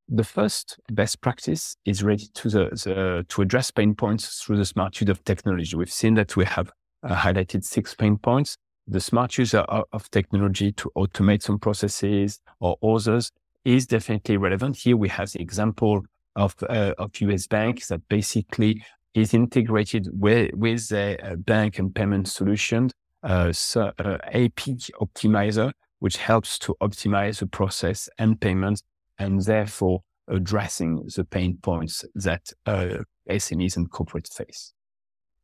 The 0.08 0.24
first 0.24 0.78
best 0.92 1.22
practice 1.22 1.76
is 1.86 2.02
ready 2.02 2.26
to 2.34 2.50
the, 2.50 2.64
the, 2.70 3.26
to 3.28 3.42
address 3.42 3.70
pain 3.70 3.94
points 3.94 4.42
through 4.42 4.58
the 4.58 4.66
smart 4.66 5.00
use 5.00 5.08
of 5.08 5.24
technology. 5.24 5.74
We've 5.76 5.90
seen 5.90 6.14
that 6.14 6.36
we 6.36 6.44
have 6.44 6.70
uh, 7.02 7.14
highlighted 7.14 7.64
six 7.64 7.94
pain 7.94 8.18
points. 8.18 8.56
The 8.86 9.00
smart 9.00 9.38
use 9.38 9.54
of, 9.54 9.84
of 9.92 10.10
technology 10.10 10.72
to 10.72 10.90
automate 10.94 11.42
some 11.42 11.58
processes 11.58 12.40
or 12.60 12.76
others 12.82 13.30
is 13.64 13.86
definitely 13.86 14.36
relevant. 14.36 14.76
Here 14.76 14.96
we 14.96 15.08
have 15.08 15.30
the 15.32 15.40
example 15.40 16.02
of, 16.36 16.54
uh, 16.68 16.92
of 16.98 17.18
US 17.20 17.46
Bank 17.46 17.86
that 17.86 18.06
basically 18.08 18.84
is 19.14 19.32
integrated 19.32 20.08
with, 20.12 20.52
with 20.54 20.92
a, 20.92 21.36
bank 21.38 21.78
and 21.78 21.94
payment 21.94 22.28
solution, 22.28 22.90
uh, 23.22 23.52
so, 23.52 23.92
uh, 23.98 24.18
AP 24.26 24.66
optimizer, 25.00 25.72
which 26.00 26.18
helps 26.18 26.58
to 26.58 26.76
optimize 26.82 27.38
the 27.38 27.46
process 27.46 28.08
and 28.18 28.38
payments 28.38 28.82
and 29.18 29.40
therefore 29.42 30.02
addressing 30.28 31.08
the 31.16 31.24
pain 31.24 31.58
points 31.62 32.04
that 32.14 32.52
uh, 32.66 32.98
SMEs 33.28 33.76
and 33.76 33.90
corporates 33.90 34.32
face. 34.32 34.72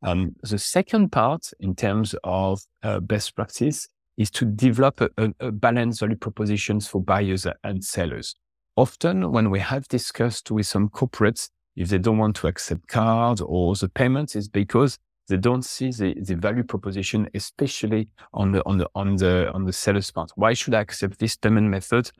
Um, 0.03 0.35
the 0.41 0.57
second 0.57 1.11
part 1.11 1.51
in 1.59 1.75
terms 1.75 2.15
of 2.23 2.61
uh, 2.81 2.99
best 2.99 3.35
practice 3.35 3.87
is 4.17 4.31
to 4.31 4.45
develop 4.45 5.01
a, 5.01 5.09
a, 5.17 5.33
a 5.39 5.51
balanced 5.51 5.99
value 5.99 6.15
propositions 6.15 6.87
for 6.87 7.01
buyers 7.01 7.45
and 7.63 7.83
sellers. 7.83 8.35
Often 8.75 9.31
when 9.31 9.49
we 9.49 9.59
have 9.59 9.87
discussed 9.87 10.49
with 10.49 10.65
some 10.65 10.89
corporates, 10.89 11.49
if 11.75 11.89
they 11.89 11.97
don't 11.97 12.17
want 12.17 12.35
to 12.37 12.47
accept 12.47 12.87
cards 12.87 13.41
or 13.41 13.75
the 13.75 13.89
payments, 13.89 14.35
is 14.35 14.49
because 14.49 14.97
they 15.27 15.37
don't 15.37 15.63
see 15.63 15.91
the, 15.91 16.15
the 16.19 16.35
value 16.35 16.63
proposition, 16.63 17.29
especially 17.33 18.09
on 18.33 18.51
the 18.51 18.65
on 18.65 18.77
the 18.77 18.89
on 18.95 19.15
the 19.15 19.51
on 19.53 19.65
the 19.65 19.73
seller's 19.73 20.11
part. 20.11 20.31
Why 20.35 20.53
should 20.53 20.73
I 20.73 20.81
accept 20.81 21.19
this 21.19 21.37
payment 21.37 21.69
method 21.69 22.11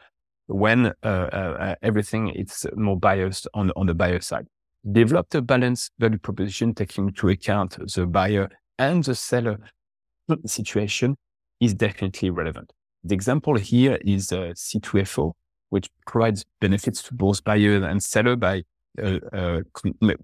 when 0.47 0.93
uh, 1.04 1.08
uh, 1.08 1.75
everything 1.82 2.30
is 2.30 2.65
more 2.75 2.97
biased 2.97 3.47
on 3.54 3.71
on 3.75 3.88
the 3.88 3.93
buyer 3.93 4.19
side? 4.19 4.47
Develop 4.91 5.34
a 5.36 5.41
balanced 5.41 5.91
value 5.99 6.17
proposition 6.17 6.73
taking 6.73 7.10
into 7.10 7.30
account 7.30 7.77
the 7.93 8.06
buyer 8.06 8.49
and 8.80 9.04
the 9.04 9.15
seller 9.15 9.60
situation 10.45 11.15
is 11.60 11.73
definitely 11.73 12.30
relevant. 12.30 12.71
The 13.04 13.13
example 13.13 13.56
here 13.56 13.97
is 14.01 14.32
uh, 14.32 14.54
C2FO, 14.56 15.34
which 15.69 15.89
provides 16.08 16.45
benefits 16.60 17.01
to 17.04 17.13
both 17.13 17.43
buyer 17.43 17.84
and 17.84 18.01
seller 18.01 18.36
by 18.36 18.63
uh, 19.01 19.19
uh, 19.34 19.62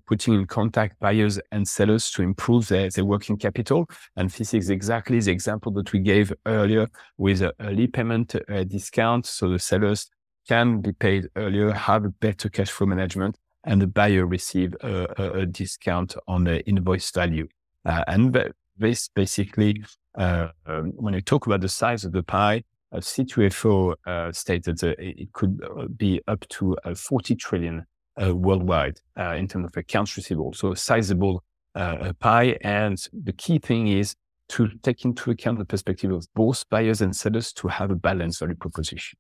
putting 0.06 0.34
in 0.34 0.46
contact 0.46 1.00
buyers 1.00 1.40
and 1.52 1.68
sellers 1.68 2.12
to 2.12 2.22
improve 2.22 2.68
their, 2.68 2.90
their 2.90 3.06
working 3.06 3.38
capital. 3.38 3.86
And 4.16 4.30
this 4.30 4.54
is 4.54 4.70
exactly 4.70 5.20
the 5.20 5.32
example 5.32 5.72
that 5.74 5.94
we 5.94 6.00
gave 6.00 6.34
earlier 6.46 6.88
with 7.18 7.42
a 7.42 7.54
early 7.62 7.88
payment 7.88 8.36
uh, 8.36 8.64
discount. 8.64 9.26
So 9.26 9.50
the 9.50 9.60
sellers 9.60 10.10
can 10.48 10.82
be 10.82 10.94
paid 10.94 11.28
earlier, 11.36 11.72
have 11.72 12.06
a 12.06 12.10
better 12.10 12.50
cash 12.50 12.72
flow 12.72 12.88
management, 12.88 13.38
and 13.64 13.82
the 13.82 13.88
buyer 13.88 14.26
receive 14.26 14.76
a, 14.82 15.08
a, 15.18 15.32
a 15.40 15.46
discount 15.46 16.16
on 16.28 16.46
the 16.46 16.66
invoice 16.68 17.12
value. 17.12 17.48
Uh, 17.86 18.04
and 18.08 18.54
this 18.78 19.10
basically 19.10 19.84
uh, 20.18 20.50
um, 20.66 20.94
when 20.96 21.14
you 21.14 21.22
talk 21.22 21.46
about 21.46 21.62
the 21.62 21.70
size 21.70 22.04
of 22.04 22.12
the 22.12 22.24
pie, 22.24 22.64
uh, 22.92 22.98
C2FO 22.98 23.96
uh, 24.06 24.32
stated 24.32 24.82
it 24.84 25.32
could 25.34 25.62
uh, 25.64 25.88
be 25.88 26.22
up 26.28 26.48
to 26.50 26.76
uh, 26.86 26.96
40 26.96 27.36
trillion 27.36 27.86
Uh, 28.20 28.36
worldwide 28.36 29.00
uh, 29.20 29.34
in 29.34 29.48
terms 29.48 29.66
of 29.66 29.78
accounts 29.78 30.18
receivable. 30.18 30.52
So 30.54 30.72
a 30.72 30.76
sizable 30.76 31.44
uh, 31.76 32.14
pie. 32.20 32.58
And 32.62 32.98
the 33.14 33.34
key 33.34 33.60
thing 33.60 33.88
is 33.88 34.16
to 34.50 34.70
take 34.82 35.06
into 35.06 35.30
account 35.30 35.60
the 35.60 35.66
perspective 35.66 36.12
of 36.12 36.26
both 36.34 36.68
buyers 36.70 37.02
and 37.02 37.16
sellers 37.16 37.54
to 37.54 37.68
have 37.68 37.92
a 37.92 37.96
balanced 37.96 38.40
value 38.40 38.56
proposition. 38.56 39.20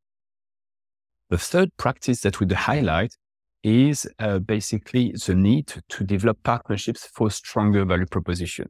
The 1.29 1.37
third 1.37 1.69
practice 1.77 2.21
that 2.21 2.39
we 2.39 2.45
would 2.45 2.55
highlight 2.55 3.13
is 3.61 4.07
basically 4.45 5.13
the 5.25 5.35
need 5.35 5.73
to 5.89 6.03
develop 6.03 6.41
partnerships 6.43 7.07
for 7.13 7.29
stronger 7.29 7.85
value 7.85 8.05
proposition 8.05 8.69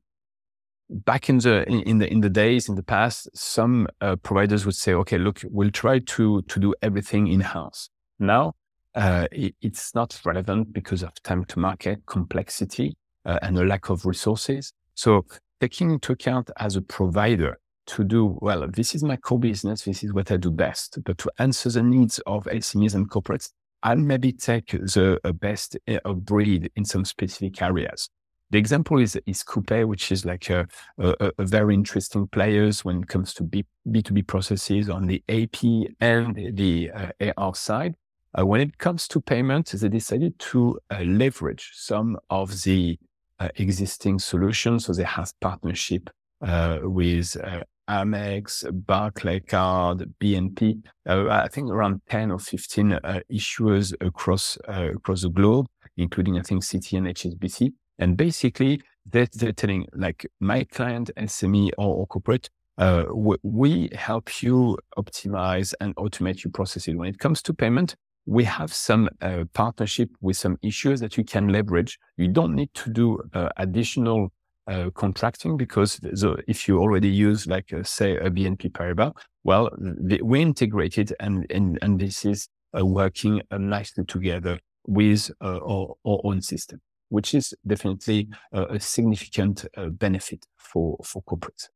back 0.90 1.30
in 1.30 1.38
the 1.40 1.68
in 1.70 1.98
the 1.98 2.12
in 2.12 2.22
the 2.22 2.30
days 2.30 2.70
in 2.70 2.76
the 2.76 2.84
past, 2.84 3.30
some 3.34 3.88
uh, 4.02 4.16
providers 4.16 4.66
would 4.66 4.76
say, 4.76 4.94
"Okay, 4.94 5.18
look, 5.18 5.42
we'll 5.46 5.72
try 5.72 6.00
to 6.00 6.42
to 6.42 6.60
do 6.60 6.74
everything 6.82 7.28
in 7.28 7.42
house." 7.42 7.90
Now, 8.20 8.54
uh, 8.98 9.28
it, 9.32 9.56
it's 9.62 9.94
not 9.94 10.20
relevant 10.26 10.74
because 10.74 11.04
of 11.04 11.14
time 11.22 11.46
to 11.46 11.60
market, 11.60 12.04
complexity, 12.08 12.98
uh, 13.26 13.38
and 13.44 13.58
a 13.58 13.64
lack 13.64 13.90
of 13.90 14.06
resources. 14.06 14.74
So 14.96 15.24
taking 15.62 15.92
into 15.92 16.14
account 16.14 16.50
as 16.58 16.76
a 16.76 16.82
provider 16.82 17.60
to 17.88 18.04
do, 18.04 18.38
well, 18.42 18.68
this 18.68 18.96
is 18.96 19.04
my 19.04 19.16
core 19.16 19.40
business. 19.40 19.84
This 19.84 20.04
is 20.04 20.14
what 20.14 20.32
I 20.32 20.38
do 20.38 20.50
best. 20.50 20.98
But 21.06 21.20
to 21.20 21.32
answer 21.38 21.70
the 21.70 21.84
needs 21.84 22.20
of 22.26 22.46
SMEs 22.46 22.96
and 22.96 23.10
corporates, 23.10 23.52
I'll 23.84 23.96
maybe 23.96 24.32
take 24.32 24.72
the 24.72 25.20
best 25.40 25.78
uh, 25.88 26.00
of 26.04 26.26
breed 26.26 26.72
in 26.76 26.84
some 26.84 27.06
specific 27.06 27.62
areas. 27.62 28.10
The 28.50 28.58
example 28.58 28.98
is, 29.00 29.16
is 29.28 29.44
Coupa, 29.44 29.86
which 29.86 30.12
is 30.12 30.26
like 30.26 30.50
a, 30.50 30.68
a, 30.98 31.32
a, 31.38 31.46
very 31.46 31.74
interesting 31.74 32.28
players 32.30 32.84
when 32.86 33.04
it 33.04 33.10
comes 33.10 33.34
to 33.36 33.44
B, 33.44 33.66
B2B 33.90 34.26
processes 34.26 34.90
on 34.90 35.06
the 35.06 35.22
AP 35.28 35.92
and 36.00 36.58
the 36.58 36.90
uh, 36.92 37.32
AR 37.38 37.54
side. 37.54 37.96
Uh, 38.38 38.46
when 38.46 38.62
it 38.62 38.78
comes 38.78 39.08
to 39.08 39.20
payment, 39.20 39.68
they 39.72 39.90
decided 39.90 40.38
to 40.38 40.80
uh, 40.92 41.02
leverage 41.02 41.72
some 41.74 42.18
of 42.30 42.64
the 42.64 42.98
uh, 43.40 43.50
existing 43.56 44.20
solutions. 44.20 44.86
So 44.86 44.94
they 44.94 45.04
have 45.04 45.32
partnership 45.42 46.10
uh, 46.42 46.80
with 46.84 47.36
uh, 47.44 47.64
Amex, 47.90 48.64
Barclaycard, 48.86 50.06
BNP. 50.20 50.84
I 51.08 51.48
think 51.48 51.72
around 51.72 52.02
10 52.10 52.32
or 52.32 52.40
15 52.40 53.00
issuers 53.32 53.94
across 54.02 54.58
across 54.68 55.22
the 55.22 55.30
globe, 55.30 55.68
including 55.96 56.38
I 56.38 56.42
think 56.42 56.64
Citi 56.64 56.98
and 56.98 57.08
HSBC. 57.08 57.74
And 57.98 58.18
basically, 58.18 58.82
they're, 59.06 59.28
they're 59.34 59.54
telling 59.54 59.88
like 59.94 60.28
my 60.40 60.66
client, 60.66 61.10
SME 61.18 61.72
or, 61.78 61.96
or 61.96 62.08
corporate, 62.08 62.50
uh, 62.78 63.06
we, 63.44 63.90
help 63.94 64.44
you 64.44 64.78
optimize 64.98 65.74
and 65.80 65.96
automate 65.96 66.44
your 66.44 66.52
processes. 66.52 66.96
When 66.96 67.10
it 67.10 67.20
comes 67.20 67.42
to 67.44 67.54
payment, 67.54 67.96
we 68.28 68.44
have 68.44 68.74
some 68.74 69.10
uh, 69.22 69.46
partnership 69.54 70.10
with 70.22 70.38
some 70.38 70.58
issues 70.62 71.00
that 71.00 71.18
you 71.18 71.24
can 71.24 71.48
leverage. 71.48 71.98
You 72.18 72.28
don't 72.28 72.54
need 72.54 72.74
to 72.76 72.90
do 72.90 73.22
uh, 73.34 73.50
additional 73.58 74.32
uh, 74.68 74.90
contracting 74.94 75.58
because 75.58 75.98
the, 75.98 76.44
if 76.48 76.68
you 76.68 76.78
already 76.80 77.08
use 77.08 77.48
like 77.48 77.72
uh, 77.74 77.84
say 77.84 78.18
a 78.18 78.30
BNP 78.30 78.72
Paribas, 78.74 79.14
well, 79.44 79.70
the, 79.78 80.22
we 80.22 80.42
integrated 80.42 81.14
and, 81.20 81.46
and, 81.50 81.80
and 81.82 82.00
this 82.00 82.26
is 82.26 82.50
uh, 82.78 82.86
working 82.86 83.42
nicely 83.52 84.04
together 84.04 84.60
with 84.86 85.32
our, 85.42 85.96
our 86.06 86.20
own 86.24 86.42
system 86.42 86.82
which 87.10 87.34
is 87.34 87.54
definitely 87.66 88.30
a, 88.52 88.80
significant 88.80 89.66
uh, 89.78 89.88
benefit 89.88 90.46
for, 90.58 90.98
for 91.04 91.24
corporates. 91.24 91.70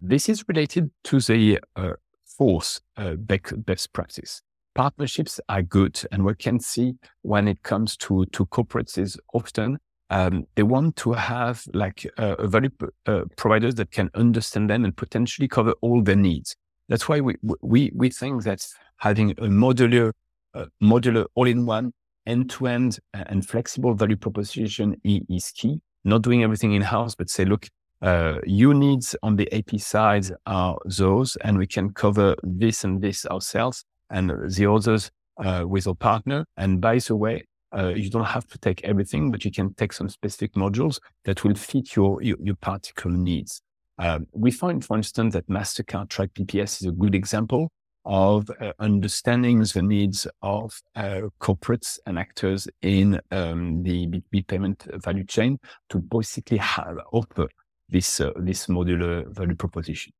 This 0.00 0.28
is 0.28 0.44
related 0.48 0.90
to 1.04 1.20
the 1.20 1.60
uh, 1.76 1.92
fourth 2.24 2.80
uh, 2.96 3.14
best 3.14 3.92
practice. 3.92 4.42
Partnerships 4.76 5.40
are 5.48 5.62
good. 5.62 5.98
And 6.12 6.22
we 6.22 6.34
can 6.34 6.60
see 6.60 6.96
when 7.22 7.48
it 7.48 7.62
comes 7.62 7.96
to, 7.96 8.26
to 8.26 8.44
corporates 8.46 8.98
is 8.98 9.18
often 9.32 9.78
um, 10.10 10.46
they 10.54 10.62
want 10.62 10.96
to 10.96 11.14
have 11.14 11.64
like 11.72 12.06
a 12.18 12.46
value 12.46 12.70
uh, 13.06 13.22
providers 13.36 13.74
that 13.76 13.90
can 13.90 14.10
understand 14.14 14.68
them 14.68 14.84
and 14.84 14.94
potentially 14.94 15.48
cover 15.48 15.72
all 15.80 16.02
their 16.02 16.14
needs. 16.14 16.54
That's 16.90 17.08
why 17.08 17.20
we, 17.20 17.36
we, 17.62 17.90
we 17.94 18.10
think 18.10 18.44
that 18.44 18.66
having 18.98 19.30
a 19.32 19.46
modular, 19.46 20.12
uh, 20.54 20.66
modular 20.82 21.24
all-in-one 21.34 21.92
end-to-end 22.26 22.98
and 23.14 23.48
flexible 23.48 23.94
value 23.94 24.16
proposition 24.16 25.00
is 25.04 25.52
key. 25.52 25.80
Not 26.04 26.22
doing 26.22 26.42
everything 26.42 26.74
in-house, 26.74 27.14
but 27.14 27.30
say, 27.30 27.44
look, 27.44 27.66
uh, 28.02 28.40
your 28.44 28.74
needs 28.74 29.16
on 29.22 29.36
the 29.36 29.50
AP 29.52 29.80
side 29.80 30.26
are 30.44 30.76
those, 30.84 31.36
and 31.36 31.56
we 31.56 31.66
can 31.66 31.94
cover 31.94 32.36
this 32.42 32.84
and 32.84 33.00
this 33.00 33.24
ourselves, 33.26 33.84
and 34.10 34.30
the 34.30 34.70
others 34.70 35.10
uh, 35.38 35.64
with 35.66 35.86
a 35.86 35.94
partner. 35.94 36.44
And 36.56 36.80
by 36.80 36.98
the 36.98 37.16
way, 37.16 37.44
uh, 37.76 37.88
you 37.88 38.08
don't 38.10 38.24
have 38.24 38.46
to 38.48 38.58
take 38.58 38.82
everything, 38.84 39.30
but 39.30 39.44
you 39.44 39.50
can 39.50 39.74
take 39.74 39.92
some 39.92 40.08
specific 40.08 40.54
modules 40.54 40.98
that 41.24 41.44
will 41.44 41.54
fit 41.54 41.96
your 41.96 42.22
your, 42.22 42.36
your 42.40 42.56
particular 42.56 43.16
needs. 43.16 43.60
Um, 43.98 44.26
we 44.32 44.50
find, 44.50 44.84
for 44.84 44.96
instance, 44.96 45.32
that 45.34 45.48
Mastercard 45.48 46.08
Track 46.08 46.30
BPS 46.34 46.82
is 46.82 46.86
a 46.86 46.92
good 46.92 47.14
example 47.14 47.70
of 48.04 48.48
uh, 48.60 48.72
understanding 48.78 49.58
the 49.60 49.82
needs 49.82 50.28
of 50.40 50.80
uh, 50.94 51.22
corporates 51.40 51.98
and 52.06 52.18
actors 52.18 52.68
in 52.82 53.20
um, 53.32 53.82
the 53.82 54.06
B2B 54.06 54.46
payment 54.46 54.86
value 55.02 55.24
chain 55.24 55.58
to 55.88 55.98
basically 55.98 56.58
have, 56.58 56.98
offer 57.12 57.48
this, 57.88 58.20
uh, 58.20 58.30
this 58.36 58.66
modular 58.66 59.26
value 59.34 59.56
proposition. 59.56 60.12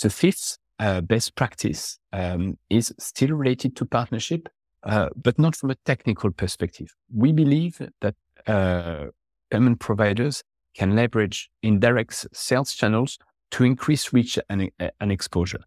The 0.00 0.10
fifth 0.10 0.58
uh, 0.78 1.00
best 1.00 1.34
practice 1.34 1.98
um, 2.12 2.58
is 2.70 2.94
still 2.98 3.30
related 3.30 3.76
to 3.76 3.84
partnership, 3.84 4.48
uh, 4.84 5.08
but 5.16 5.38
not 5.38 5.56
from 5.56 5.70
a 5.70 5.76
technical 5.84 6.30
perspective. 6.30 6.94
We 7.14 7.32
believe 7.32 7.80
that 8.00 8.14
uh, 8.46 9.06
payment 9.50 9.80
providers 9.80 10.44
can 10.74 10.94
leverage 10.94 11.50
indirect 11.62 12.26
sales 12.32 12.72
channels 12.74 13.18
to 13.50 13.64
increase 13.64 14.12
reach 14.12 14.38
and, 14.48 14.70
and 15.00 15.10
exposure 15.12 15.64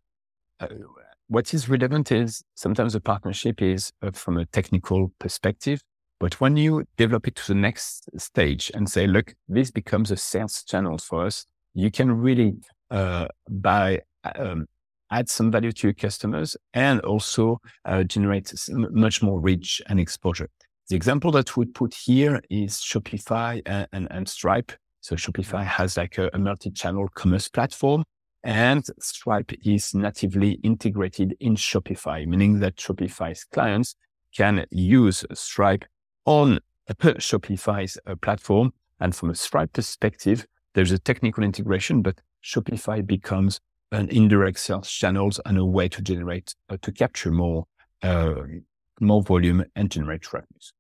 uh, 0.62 0.68
what 1.28 1.54
is 1.54 1.70
relevant 1.70 2.12
is 2.12 2.44
sometimes 2.56 2.94
a 2.94 3.00
partnership 3.00 3.62
is 3.62 3.94
uh, 4.02 4.12
from 4.12 4.38
a 4.38 4.46
technical 4.48 5.14
perspective, 5.18 5.82
but 6.20 6.40
when 6.42 6.58
you 6.58 6.86
develop 6.98 7.28
it 7.28 7.36
to 7.36 7.48
the 7.48 7.56
next 7.56 8.10
stage 8.20 8.70
and 8.74 8.90
say, 8.90 9.08
look, 9.08 9.34
this 9.48 9.72
becomes 9.72 10.12
a 10.12 10.18
sales 10.18 10.64
channel 10.64 10.98
for 10.98 11.26
us, 11.26 11.46
you 11.74 11.90
can 11.90 12.12
really 12.12 12.56
uh, 12.92 13.28
buy, 13.50 14.02
um, 14.36 14.68
add 15.12 15.30
some 15.30 15.52
value 15.52 15.72
to 15.72 15.88
your 15.88 15.94
customers 15.94 16.58
and 16.74 17.00
also 17.02 17.60
uh, 17.86 18.04
generate 18.04 18.54
much 18.70 19.22
more 19.22 19.40
reach 19.40 19.82
and 19.88 20.00
exposure. 20.00 20.50
The 20.90 20.96
example 20.96 21.32
that 21.32 21.56
we 21.56 21.66
put 21.66 21.94
here 21.94 22.42
is 22.50 22.78
Shopify 22.78 23.62
and, 23.66 23.88
and, 23.92 24.08
and 24.12 24.28
Stripe. 24.28 24.72
So 25.02 25.16
Shopify 25.16 25.64
has 25.64 25.98
like 25.98 26.18
a, 26.18 26.30
a 26.34 26.40
multi-channel 26.40 27.10
commerce 27.16 27.48
platform 27.48 28.04
and 28.44 28.84
Stripe 29.00 29.52
is 29.64 29.94
natively 29.94 30.54
integrated 30.64 31.36
in 31.40 31.56
Shopify, 31.56 32.26
meaning 32.26 32.60
that 32.60 32.78
Shopify's 32.78 33.44
clients 33.44 33.96
can 34.36 34.66
use 34.72 35.26
Stripe 35.34 35.86
on 36.26 36.60
Shopify's 36.90 37.98
uh, 38.06 38.16
platform. 38.16 38.74
And 39.00 39.16
from 39.16 39.30
a 39.30 39.36
Stripe 39.36 39.74
perspective, 39.74 40.46
there's 40.74 40.92
a 40.92 41.00
technical 41.00 41.44
integration, 41.44 42.02
but 42.02 42.20
Shopify 42.44 43.06
becomes 43.06 43.60
an 43.92 44.10
indirect 44.10 44.60
sales 44.60 44.90
channels 44.90 45.40
and 45.46 45.58
a 45.58 45.66
way 45.66 45.90
to 45.90 46.02
generate, 46.02 46.56
uh, 46.70 46.78
to 46.82 46.92
capture 46.92 47.32
more, 47.32 47.66
uh, 48.04 48.34
more 49.00 49.22
volume 49.22 49.64
and 49.76 49.92
generate 49.92 50.32
revenues. 50.32 50.74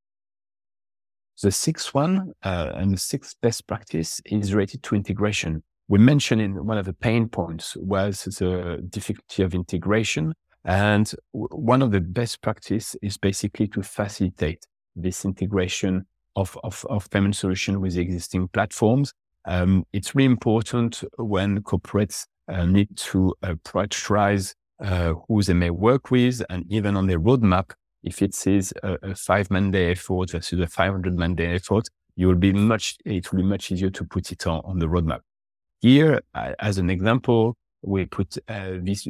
The 1.41 1.51
sixth 1.51 1.93
one 1.93 2.33
uh, 2.43 2.71
and 2.75 2.93
the 2.93 2.97
sixth 2.97 3.35
best 3.41 3.65
practice 3.65 4.21
is 4.25 4.53
related 4.53 4.83
to 4.83 4.95
integration 4.95 5.63
we 5.91 5.99
mentioned 5.99 6.39
in 6.41 6.65
one 6.65 6.77
of 6.77 6.85
the 6.85 6.93
pain 6.93 7.27
points 7.27 7.75
was 7.75 8.23
the 8.23 8.81
difficulty 8.89 9.43
of 9.43 9.53
integration. 9.53 10.33
And 10.63 11.13
one 11.33 11.81
of 11.81 11.91
the 11.91 11.99
best 11.99 12.41
practice 12.41 12.95
is 13.01 13.17
basically 13.17 13.67
to 13.67 13.83
facilitate 13.83 14.65
this 14.95 15.25
integration 15.25 16.05
of, 16.37 16.57
of, 16.63 16.85
of 16.89 17.09
payment 17.09 17.35
solution 17.35 17.81
with 17.81 17.97
existing 17.97 18.47
platforms. 18.47 19.11
Um, 19.43 19.83
it's 19.91 20.15
really 20.15 20.31
important 20.31 21.03
when 21.17 21.61
corporates 21.61 22.25
need 22.47 22.95
to 22.95 23.33
uh, 23.43 23.53
prioritize 23.63 24.55
uh, 24.81 25.13
who 25.27 25.43
they 25.43 25.53
may 25.53 25.69
work 25.69 26.11
with 26.11 26.41
and 26.49 26.65
even 26.69 26.97
on 26.97 27.07
their 27.07 27.19
roadmap, 27.19 27.71
if 28.03 28.21
it 28.21 28.35
is 28.47 28.73
a, 28.83 28.97
a 29.03 29.15
five 29.15 29.51
man 29.51 29.71
day 29.71 29.91
effort 29.91 30.31
versus 30.31 30.59
a 30.59 30.67
500 30.67 31.17
man 31.17 31.35
day 31.35 31.55
effort, 31.55 31.87
you 32.15 32.27
will 32.27 32.35
be 32.35 32.51
much, 32.51 32.97
it 33.05 33.31
will 33.31 33.41
be 33.41 33.47
much 33.47 33.71
easier 33.71 33.89
to 33.89 34.03
put 34.03 34.31
it 34.31 34.45
on, 34.47 34.61
on 34.65 34.79
the 34.79 34.87
roadmap. 34.87 35.19
Here, 35.81 36.21
uh, 36.33 36.53
as 36.59 36.77
an 36.77 36.89
example, 36.89 37.55
we 37.81 38.05
put 38.05 38.37
uh, 38.47 38.73
this 38.81 39.07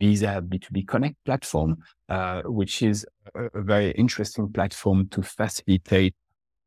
Visa 0.00 0.42
B2B 0.46 0.86
Connect 0.86 1.16
platform, 1.24 1.78
uh, 2.08 2.42
which 2.44 2.82
is 2.82 3.06
a, 3.34 3.58
a, 3.58 3.62
very 3.62 3.92
interesting 3.92 4.52
platform 4.52 5.08
to 5.08 5.22
facilitate 5.22 6.14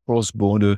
cross-border 0.06 0.76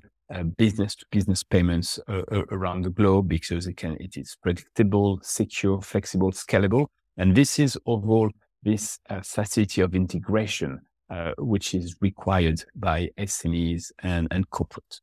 business 0.56 0.94
to 0.96 1.06
business 1.10 1.42
payments 1.42 1.98
uh, 2.08 2.22
around 2.50 2.82
the 2.82 2.90
globe 2.90 3.28
because 3.28 3.66
it 3.66 3.76
can, 3.76 3.96
it 4.00 4.16
is 4.16 4.36
predictable, 4.42 5.18
secure, 5.22 5.80
flexible, 5.80 6.32
scalable. 6.32 6.86
And 7.16 7.34
this 7.34 7.58
is 7.58 7.78
overall 7.86 8.30
this 8.62 8.98
uh, 9.10 9.20
facility 9.20 9.82
of 9.82 9.94
integration, 9.94 10.80
uh, 11.10 11.32
which 11.38 11.74
is 11.74 11.96
required 12.00 12.64
by 12.74 13.10
SMEs 13.18 13.92
and, 14.02 14.26
and 14.30 14.48
corporate. 14.50 15.00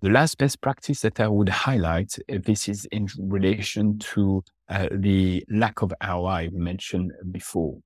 The 0.00 0.10
last 0.10 0.38
best 0.38 0.60
practice 0.60 1.00
that 1.00 1.18
I 1.18 1.28
would 1.28 1.48
highlight, 1.48 2.16
uh, 2.32 2.38
this 2.44 2.68
is 2.68 2.84
in 2.86 3.08
relation 3.18 3.98
to 3.98 4.44
uh, 4.68 4.88
the 4.92 5.44
lack 5.48 5.82
of 5.82 5.92
ROI 6.06 6.50
we 6.52 6.58
mentioned 6.58 7.12
before. 7.30 7.78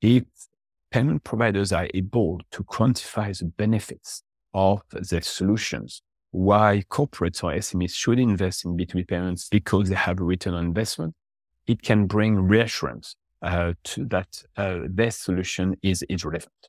If 0.00 0.24
payment 0.90 1.22
providers 1.22 1.72
are 1.72 1.88
able 1.94 2.40
to 2.50 2.64
quantify 2.64 3.38
the 3.38 3.44
benefits 3.44 4.22
of 4.54 4.82
the 4.90 5.22
solutions, 5.22 6.02
why 6.30 6.82
corporates 6.90 7.42
or 7.42 7.52
SMEs 7.52 7.94
should 7.94 8.18
invest 8.18 8.64
in 8.64 8.76
B2B 8.76 9.08
payments 9.08 9.48
because 9.48 9.88
they 9.88 9.94
have 9.94 10.20
a 10.20 10.24
return 10.24 10.54
on 10.54 10.64
investment, 10.64 11.14
it 11.66 11.82
can 11.82 12.06
bring 12.06 12.36
reassurance 12.36 13.16
uh, 13.42 13.72
to 13.84 14.04
that 14.06 14.42
uh, 14.56 14.80
their 14.88 15.10
solution 15.10 15.76
is, 15.82 16.04
is 16.08 16.24
relevant. 16.24 16.68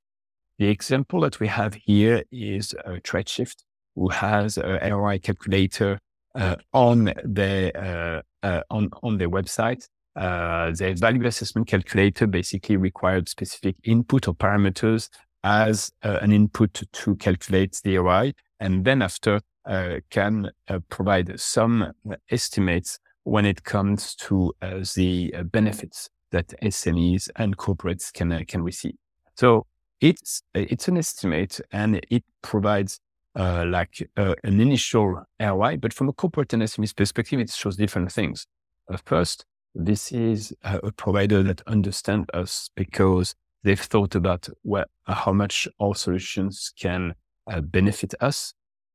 The 0.58 0.68
example 0.68 1.22
that 1.22 1.40
we 1.40 1.48
have 1.48 1.74
here 1.74 2.24
is 2.32 2.74
uh, 2.86 2.98
Tradeshift, 3.04 3.64
who 3.96 4.10
has 4.10 4.58
a 4.58 4.80
ROI 4.92 5.20
calculator 5.20 6.00
uh, 6.36 6.56
on 6.74 7.14
their 7.24 7.76
uh, 7.76 8.46
uh, 8.46 8.62
on 8.70 8.90
on 9.04 9.18
their 9.18 9.30
website. 9.30 9.88
Uh, 10.16 10.72
their 10.76 10.94
value 10.94 11.26
assessment 11.26 11.68
calculator 11.68 12.28
basically 12.28 12.76
required 12.76 13.30
specific 13.30 13.76
input 13.86 14.28
or 14.28 14.34
parameters 14.34 15.10
as 15.44 15.92
uh, 16.04 16.20
an 16.22 16.32
input 16.32 16.84
to 16.92 17.16
calculate 17.16 17.80
the 17.84 17.98
ROI, 17.98 18.34
and 18.60 18.86
then 18.86 19.02
after 19.02 19.42
uh, 19.66 19.98
can 20.10 20.52
provide 20.90 21.40
some 21.40 21.94
estimates 22.30 23.00
when 23.24 23.46
it 23.46 23.64
comes 23.64 24.16
to 24.16 24.54
the 24.96 25.32
benefits 25.52 26.10
that 26.32 26.48
SMEs 26.64 27.30
and 27.36 27.58
corporates 27.58 28.12
can 28.12 28.44
can 28.46 28.64
receive. 28.64 28.96
So 29.36 29.68
it's 30.00 30.42
it's 30.54 30.88
an 30.88 30.98
estimate, 30.98 31.62
and 31.72 32.04
it 32.10 32.24
provides 32.42 33.00
uh, 33.36 33.66
like 33.68 34.10
uh, 34.18 34.36
an 34.44 34.60
initial 34.60 35.24
ROI, 35.40 35.78
but 35.78 35.94
from 35.94 36.10
a 36.10 36.14
corporate 36.14 36.54
and 36.54 36.64
SME's 36.64 36.94
perspective, 36.94 37.40
it 37.40 37.50
shows 37.50 37.78
different 37.78 38.12
things. 38.12 38.46
Uh, 38.92 38.98
first, 39.06 39.46
this 39.74 40.12
is 40.12 40.54
a 40.64 40.92
provider 40.92 41.42
that 41.44 41.62
understands 41.66 42.28
us 42.34 42.70
because 42.76 43.36
they've 43.64 43.80
thought 43.80 44.16
about 44.16 44.48
well, 44.64 44.86
how 45.06 45.34
much 45.34 45.68
our 45.80 45.96
solutions 45.96 46.74
can 46.80 47.14
uh, 47.48 47.62
benefit 47.62 48.14
us. 48.22 48.54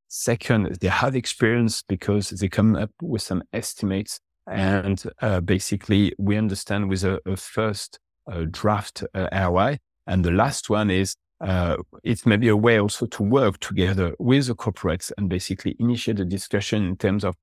Second, 0.08 0.78
they 0.80 0.88
have 0.88 1.16
experience 1.16 1.82
because 1.82 2.30
they 2.30 2.48
come 2.48 2.76
up 2.76 2.90
with 3.02 3.22
some 3.22 3.42
estimates 3.52 4.20
and 4.46 5.02
uh, 5.20 5.40
basically 5.40 6.14
we 6.18 6.36
understand 6.36 6.88
with 6.88 7.02
a, 7.04 7.20
a 7.26 7.36
first 7.36 7.98
uh, 8.30 8.44
draft 8.50 9.02
ROI. 9.14 9.78
And 10.06 10.24
the 10.24 10.30
last 10.30 10.70
one 10.70 10.90
is 10.90 11.16
uh, 11.40 11.76
it's 12.02 12.24
maybe 12.24 12.48
a 12.48 12.56
way 12.56 12.78
also 12.78 13.06
to 13.06 13.22
work 13.22 13.58
together 13.58 14.14
with 14.18 14.46
the 14.46 14.54
corporates 14.54 15.12
and 15.18 15.28
basically 15.28 15.76
initiate 15.78 16.20
a 16.20 16.24
discussion 16.24 16.86
in 16.86 16.96
terms 16.96 17.24
of 17.24 17.34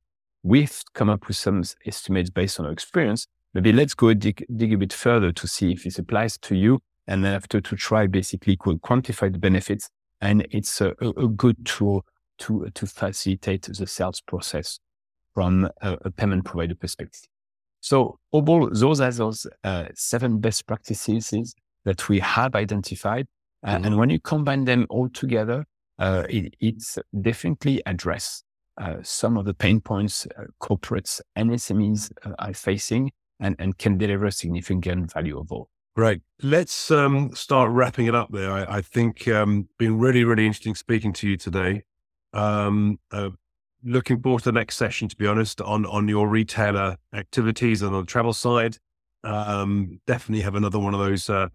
we've 0.42 0.82
come 0.94 1.10
up 1.10 1.28
with 1.28 1.38
some 1.38 1.64
estimates 1.86 2.30
based 2.30 2.60
on 2.60 2.66
our 2.66 2.72
experience. 2.72 3.28
Maybe 3.54 3.72
let's 3.72 3.94
go 3.94 4.14
dig, 4.14 4.46
dig 4.56 4.74
a 4.74 4.78
bit 4.78 4.94
further 4.94 5.32
to 5.32 5.48
see 5.48 5.74
if 5.74 5.84
this 5.84 6.00
applies 6.00 6.38
to 6.40 6.56
you. 6.56 6.80
And 7.08 7.24
then 7.24 7.34
after 7.34 7.60
to 7.62 7.76
try 7.76 8.08
basically 8.08 8.58
quantify 8.58 9.32
the 9.32 9.40
benefits. 9.40 9.90
And 10.22 10.48
it's 10.52 10.80
a, 10.80 10.94
a 11.02 11.28
good 11.28 11.66
tool 11.66 12.06
to, 12.40 12.70
to 12.74 12.88
facilitate 12.88 13.64
the 13.64 13.88
sales 13.88 14.22
process 14.22 14.80
from 15.34 15.70
a, 15.82 15.98
a 16.02 16.12
payment 16.12 16.46
provider 16.46 16.76
perspective. 16.76 17.28
So 17.82 18.20
overall, 18.32 18.70
those 18.72 19.02
are 19.02 19.12
those 19.12 19.46
uh, 19.64 19.88
seven 19.94 20.40
best 20.40 20.66
practices 20.66 21.56
that 21.84 22.08
we 22.08 22.20
have 22.20 22.56
identified 22.56 23.28
Mm-hmm. 23.66 23.86
and 23.86 23.98
when 23.98 24.10
you 24.10 24.20
combine 24.20 24.66
them 24.66 24.86
all 24.90 25.10
together, 25.10 25.66
uh, 25.98 26.24
it, 26.30 26.56
it's 26.60 27.00
definitely 27.22 27.82
address 27.86 28.44
uh, 28.78 28.96
some 29.04 29.38
of 29.38 29.46
the 29.46 29.54
pain 29.54 29.80
points 29.80 30.28
uh, 30.38 30.44
corporates 30.62 31.22
and 31.36 31.52
SMEs 31.52 32.12
uh, 32.26 32.32
are 32.40 32.54
facing 32.54 33.12
and, 33.40 33.56
and 33.60 33.78
can 33.78 33.98
deliver 33.98 34.30
significant 34.32 35.14
value 35.14 35.40
overall. 35.40 35.70
Great. 35.96 36.22
Let's 36.42 36.90
um, 36.90 37.36
start 37.36 37.70
wrapping 37.72 38.08
it 38.08 38.16
up 38.16 38.32
there. 38.32 38.52
I, 38.52 38.78
I 38.78 38.82
think 38.82 39.28
um, 39.28 39.70
been 39.78 40.00
really, 40.00 40.24
really 40.24 40.46
interesting 40.46 40.74
speaking 40.74 41.14
to 41.14 41.30
you 41.30 41.38
today. 41.38 41.84
Um, 42.34 43.00
uh, 43.12 43.30
looking 43.84 44.20
forward 44.20 44.40
to 44.40 44.46
the 44.46 44.54
next 44.54 44.78
session, 44.78 45.08
to 45.10 45.16
be 45.16 45.28
honest, 45.28 45.62
on 45.62 45.86
on 45.86 46.08
your 46.08 46.28
retailer 46.28 46.98
activities 47.14 47.84
and 47.84 47.94
on 47.94 48.02
the 48.02 48.08
travel 48.08 48.34
side. 48.34 48.78
Um, 49.24 50.00
definitely 50.08 50.42
have 50.44 50.56
another 50.56 50.80
one 50.80 50.96
of 50.96 51.00
those 51.00 51.30
uh, 51.30 51.50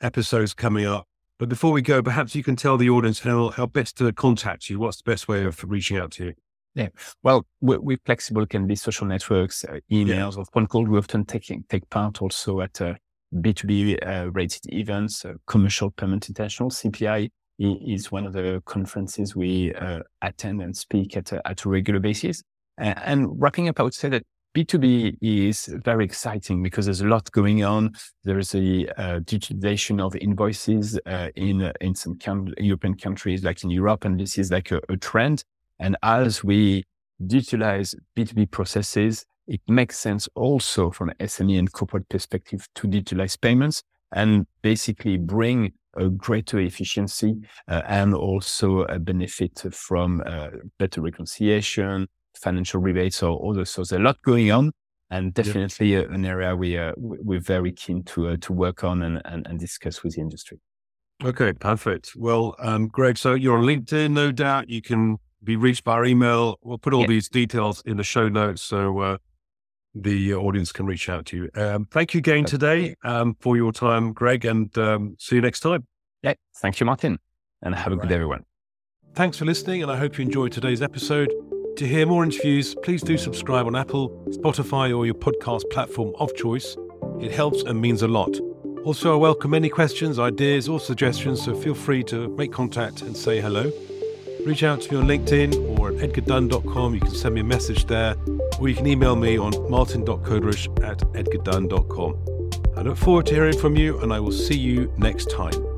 episodes 0.00 0.54
coming 0.54 0.86
up. 0.86 1.06
But 1.38 1.48
before 1.48 1.72
we 1.72 1.82
go, 1.82 2.02
perhaps 2.02 2.34
you 2.34 2.42
can 2.42 2.56
tell 2.56 2.76
the 2.76 2.90
audience 2.90 3.20
how, 3.20 3.50
how 3.50 3.66
best 3.66 3.96
to 3.98 4.12
contact 4.12 4.68
you. 4.68 4.78
What's 4.78 4.98
the 4.98 5.10
best 5.10 5.28
way 5.28 5.44
of 5.44 5.62
reaching 5.64 5.96
out 5.96 6.12
to 6.12 6.26
you? 6.26 6.34
Yeah. 6.74 6.88
Well, 7.22 7.46
we, 7.60 7.78
we 7.78 7.96
flexible 8.04 8.46
can 8.46 8.66
be 8.66 8.76
social 8.76 9.06
networks, 9.06 9.64
uh, 9.64 9.78
emails, 9.90 10.34
yeah. 10.34 10.38
or 10.38 10.44
phone 10.52 10.66
calls. 10.66 10.88
We 10.88 10.98
often 10.98 11.24
take, 11.24 11.50
take 11.68 11.88
part 11.90 12.20
also 12.20 12.60
at 12.60 12.80
uh, 12.80 12.94
B2B 13.34 14.06
uh, 14.06 14.30
rated 14.32 14.72
events, 14.72 15.24
uh, 15.24 15.34
commercial 15.46 15.90
payment 15.90 16.28
international. 16.28 16.70
CPI 16.70 17.30
is 17.58 18.10
one 18.10 18.26
of 18.26 18.32
the 18.32 18.62
conferences 18.66 19.36
we 19.36 19.72
uh, 19.74 20.00
attend 20.22 20.60
and 20.62 20.76
speak 20.76 21.16
at 21.16 21.32
at 21.32 21.64
a 21.64 21.68
regular 21.68 22.00
basis. 22.00 22.42
and 22.78 23.28
wrapping 23.40 23.68
up, 23.68 23.78
I 23.78 23.84
would 23.84 23.94
say 23.94 24.08
that 24.08 24.24
B2B 24.54 25.18
is 25.20 25.66
very 25.84 26.04
exciting 26.04 26.62
because 26.62 26.84
there's 26.84 27.00
a 27.00 27.08
lot 27.08 27.30
going 27.32 27.64
on. 27.64 27.92
There's 28.22 28.54
a 28.54 28.86
uh, 28.96 29.18
digitization 29.20 30.00
of 30.00 30.14
invoices 30.14 30.98
uh, 31.06 31.30
in 31.34 31.60
uh, 31.60 31.72
in 31.80 31.96
some 31.96 32.18
European 32.58 32.96
countries, 32.96 33.42
like 33.42 33.64
in 33.64 33.70
Europe, 33.70 34.04
and 34.04 34.18
this 34.18 34.38
is 34.38 34.52
like 34.52 34.70
a, 34.70 34.80
a, 34.88 34.96
trend. 34.96 35.42
And 35.80 35.96
as 36.04 36.44
we 36.44 36.84
digitalize 37.20 37.96
B2B 38.16 38.52
processes, 38.52 39.24
it 39.46 39.60
makes 39.68 39.98
sense 39.98 40.28
also 40.34 40.90
from 40.90 41.10
an 41.10 41.16
SME 41.20 41.58
and 41.58 41.72
corporate 41.72 42.08
perspective 42.08 42.66
to 42.74 42.88
digitalize 42.88 43.40
payments 43.40 43.82
and 44.12 44.46
basically 44.62 45.16
bring 45.16 45.72
a 45.96 46.08
greater 46.08 46.58
efficiency 46.60 47.36
uh, 47.68 47.82
and 47.86 48.14
also 48.14 48.82
a 48.82 48.98
benefit 48.98 49.62
from 49.72 50.22
uh, 50.26 50.48
better 50.78 51.00
reconciliation, 51.00 52.06
financial 52.34 52.80
rebates 52.80 53.22
or 53.22 53.50
others. 53.50 53.70
So 53.70 53.80
there's 53.80 53.92
a 53.92 53.98
lot 53.98 54.20
going 54.22 54.50
on 54.50 54.72
and 55.10 55.34
definitely 55.34 55.92
yep. 55.92 56.10
an 56.10 56.24
area 56.24 56.56
we 56.56 56.78
uh, 56.78 56.92
we're 56.96 57.40
very 57.40 57.72
keen 57.72 58.02
to 58.04 58.28
uh, 58.28 58.36
to 58.40 58.52
work 58.52 58.82
on 58.82 59.02
and, 59.02 59.20
and, 59.24 59.46
and 59.46 59.58
discuss 59.58 60.02
with 60.02 60.14
the 60.14 60.20
industry. 60.20 60.58
Okay, 61.22 61.52
perfect. 61.52 62.12
Well, 62.16 62.56
um, 62.58 62.88
Greg, 62.88 63.16
so 63.16 63.34
you're 63.34 63.56
on 63.56 63.64
LinkedIn, 63.64 64.10
no 64.10 64.32
doubt. 64.32 64.68
You 64.68 64.82
can 64.82 65.18
be 65.44 65.56
reached 65.56 65.84
by 65.84 65.92
our 65.92 66.04
email. 66.04 66.58
We'll 66.62 66.78
put 66.78 66.92
all 66.92 67.00
yep. 67.00 67.08
these 67.08 67.28
details 67.28 67.82
in 67.86 67.96
the 67.96 68.02
show 68.02 68.28
notes 68.28 68.62
so 68.62 68.98
uh, 68.98 69.18
the 69.94 70.34
audience 70.34 70.72
can 70.72 70.86
reach 70.86 71.08
out 71.08 71.26
to 71.26 71.36
you. 71.36 71.50
Um, 71.54 71.86
thank 71.90 72.14
you 72.14 72.18
again 72.18 72.44
today 72.44 72.96
um, 73.04 73.36
for 73.40 73.56
your 73.56 73.72
time, 73.72 74.12
Greg, 74.12 74.44
and 74.44 74.76
um, 74.78 75.16
see 75.18 75.36
you 75.36 75.42
next 75.42 75.60
time. 75.60 75.86
Yeah, 76.22 76.34
thank 76.56 76.80
you, 76.80 76.86
Martin, 76.86 77.18
and 77.62 77.74
have 77.74 77.92
a 77.92 77.96
right. 77.96 78.02
good 78.02 78.08
day, 78.08 78.14
everyone. 78.14 78.44
Thanks 79.14 79.38
for 79.38 79.44
listening, 79.44 79.82
and 79.82 79.92
I 79.92 79.96
hope 79.96 80.18
you 80.18 80.24
enjoyed 80.24 80.52
today's 80.52 80.82
episode. 80.82 81.32
To 81.76 81.86
hear 81.86 82.06
more 82.06 82.24
interviews, 82.24 82.74
please 82.82 83.02
do 83.02 83.16
subscribe 83.18 83.66
on 83.66 83.76
Apple, 83.76 84.10
Spotify, 84.30 84.96
or 84.96 85.06
your 85.06 85.14
podcast 85.14 85.68
platform 85.70 86.12
of 86.18 86.34
choice. 86.34 86.76
It 87.20 87.30
helps 87.30 87.62
and 87.62 87.80
means 87.80 88.02
a 88.02 88.08
lot. 88.08 88.38
Also, 88.84 89.14
I 89.14 89.16
welcome 89.16 89.54
any 89.54 89.68
questions, 89.68 90.18
ideas, 90.18 90.68
or 90.68 90.78
suggestions, 90.78 91.42
so 91.42 91.54
feel 91.54 91.74
free 91.74 92.02
to 92.04 92.28
make 92.36 92.52
contact 92.52 93.02
and 93.02 93.16
say 93.16 93.40
hello. 93.40 93.72
Reach 94.44 94.62
out 94.62 94.82
to 94.82 94.92
me 94.92 94.98
on 95.00 95.06
LinkedIn 95.06 95.78
or 95.78 95.88
at 95.88 95.94
edgardunn.com. 95.96 96.94
You 96.94 97.00
can 97.00 97.14
send 97.14 97.34
me 97.34 97.40
a 97.40 97.44
message 97.44 97.86
there, 97.86 98.14
or 98.60 98.68
you 98.68 98.74
can 98.74 98.86
email 98.86 99.16
me 99.16 99.38
on 99.38 99.52
martin.koderisch 99.70 100.66
at 100.84 100.98
edgardunn.com. 101.14 102.18
I 102.76 102.82
look 102.82 102.98
forward 102.98 103.26
to 103.26 103.34
hearing 103.34 103.58
from 103.58 103.74
you, 103.76 103.98
and 104.00 104.12
I 104.12 104.20
will 104.20 104.32
see 104.32 104.58
you 104.58 104.92
next 104.98 105.30
time. 105.30 105.73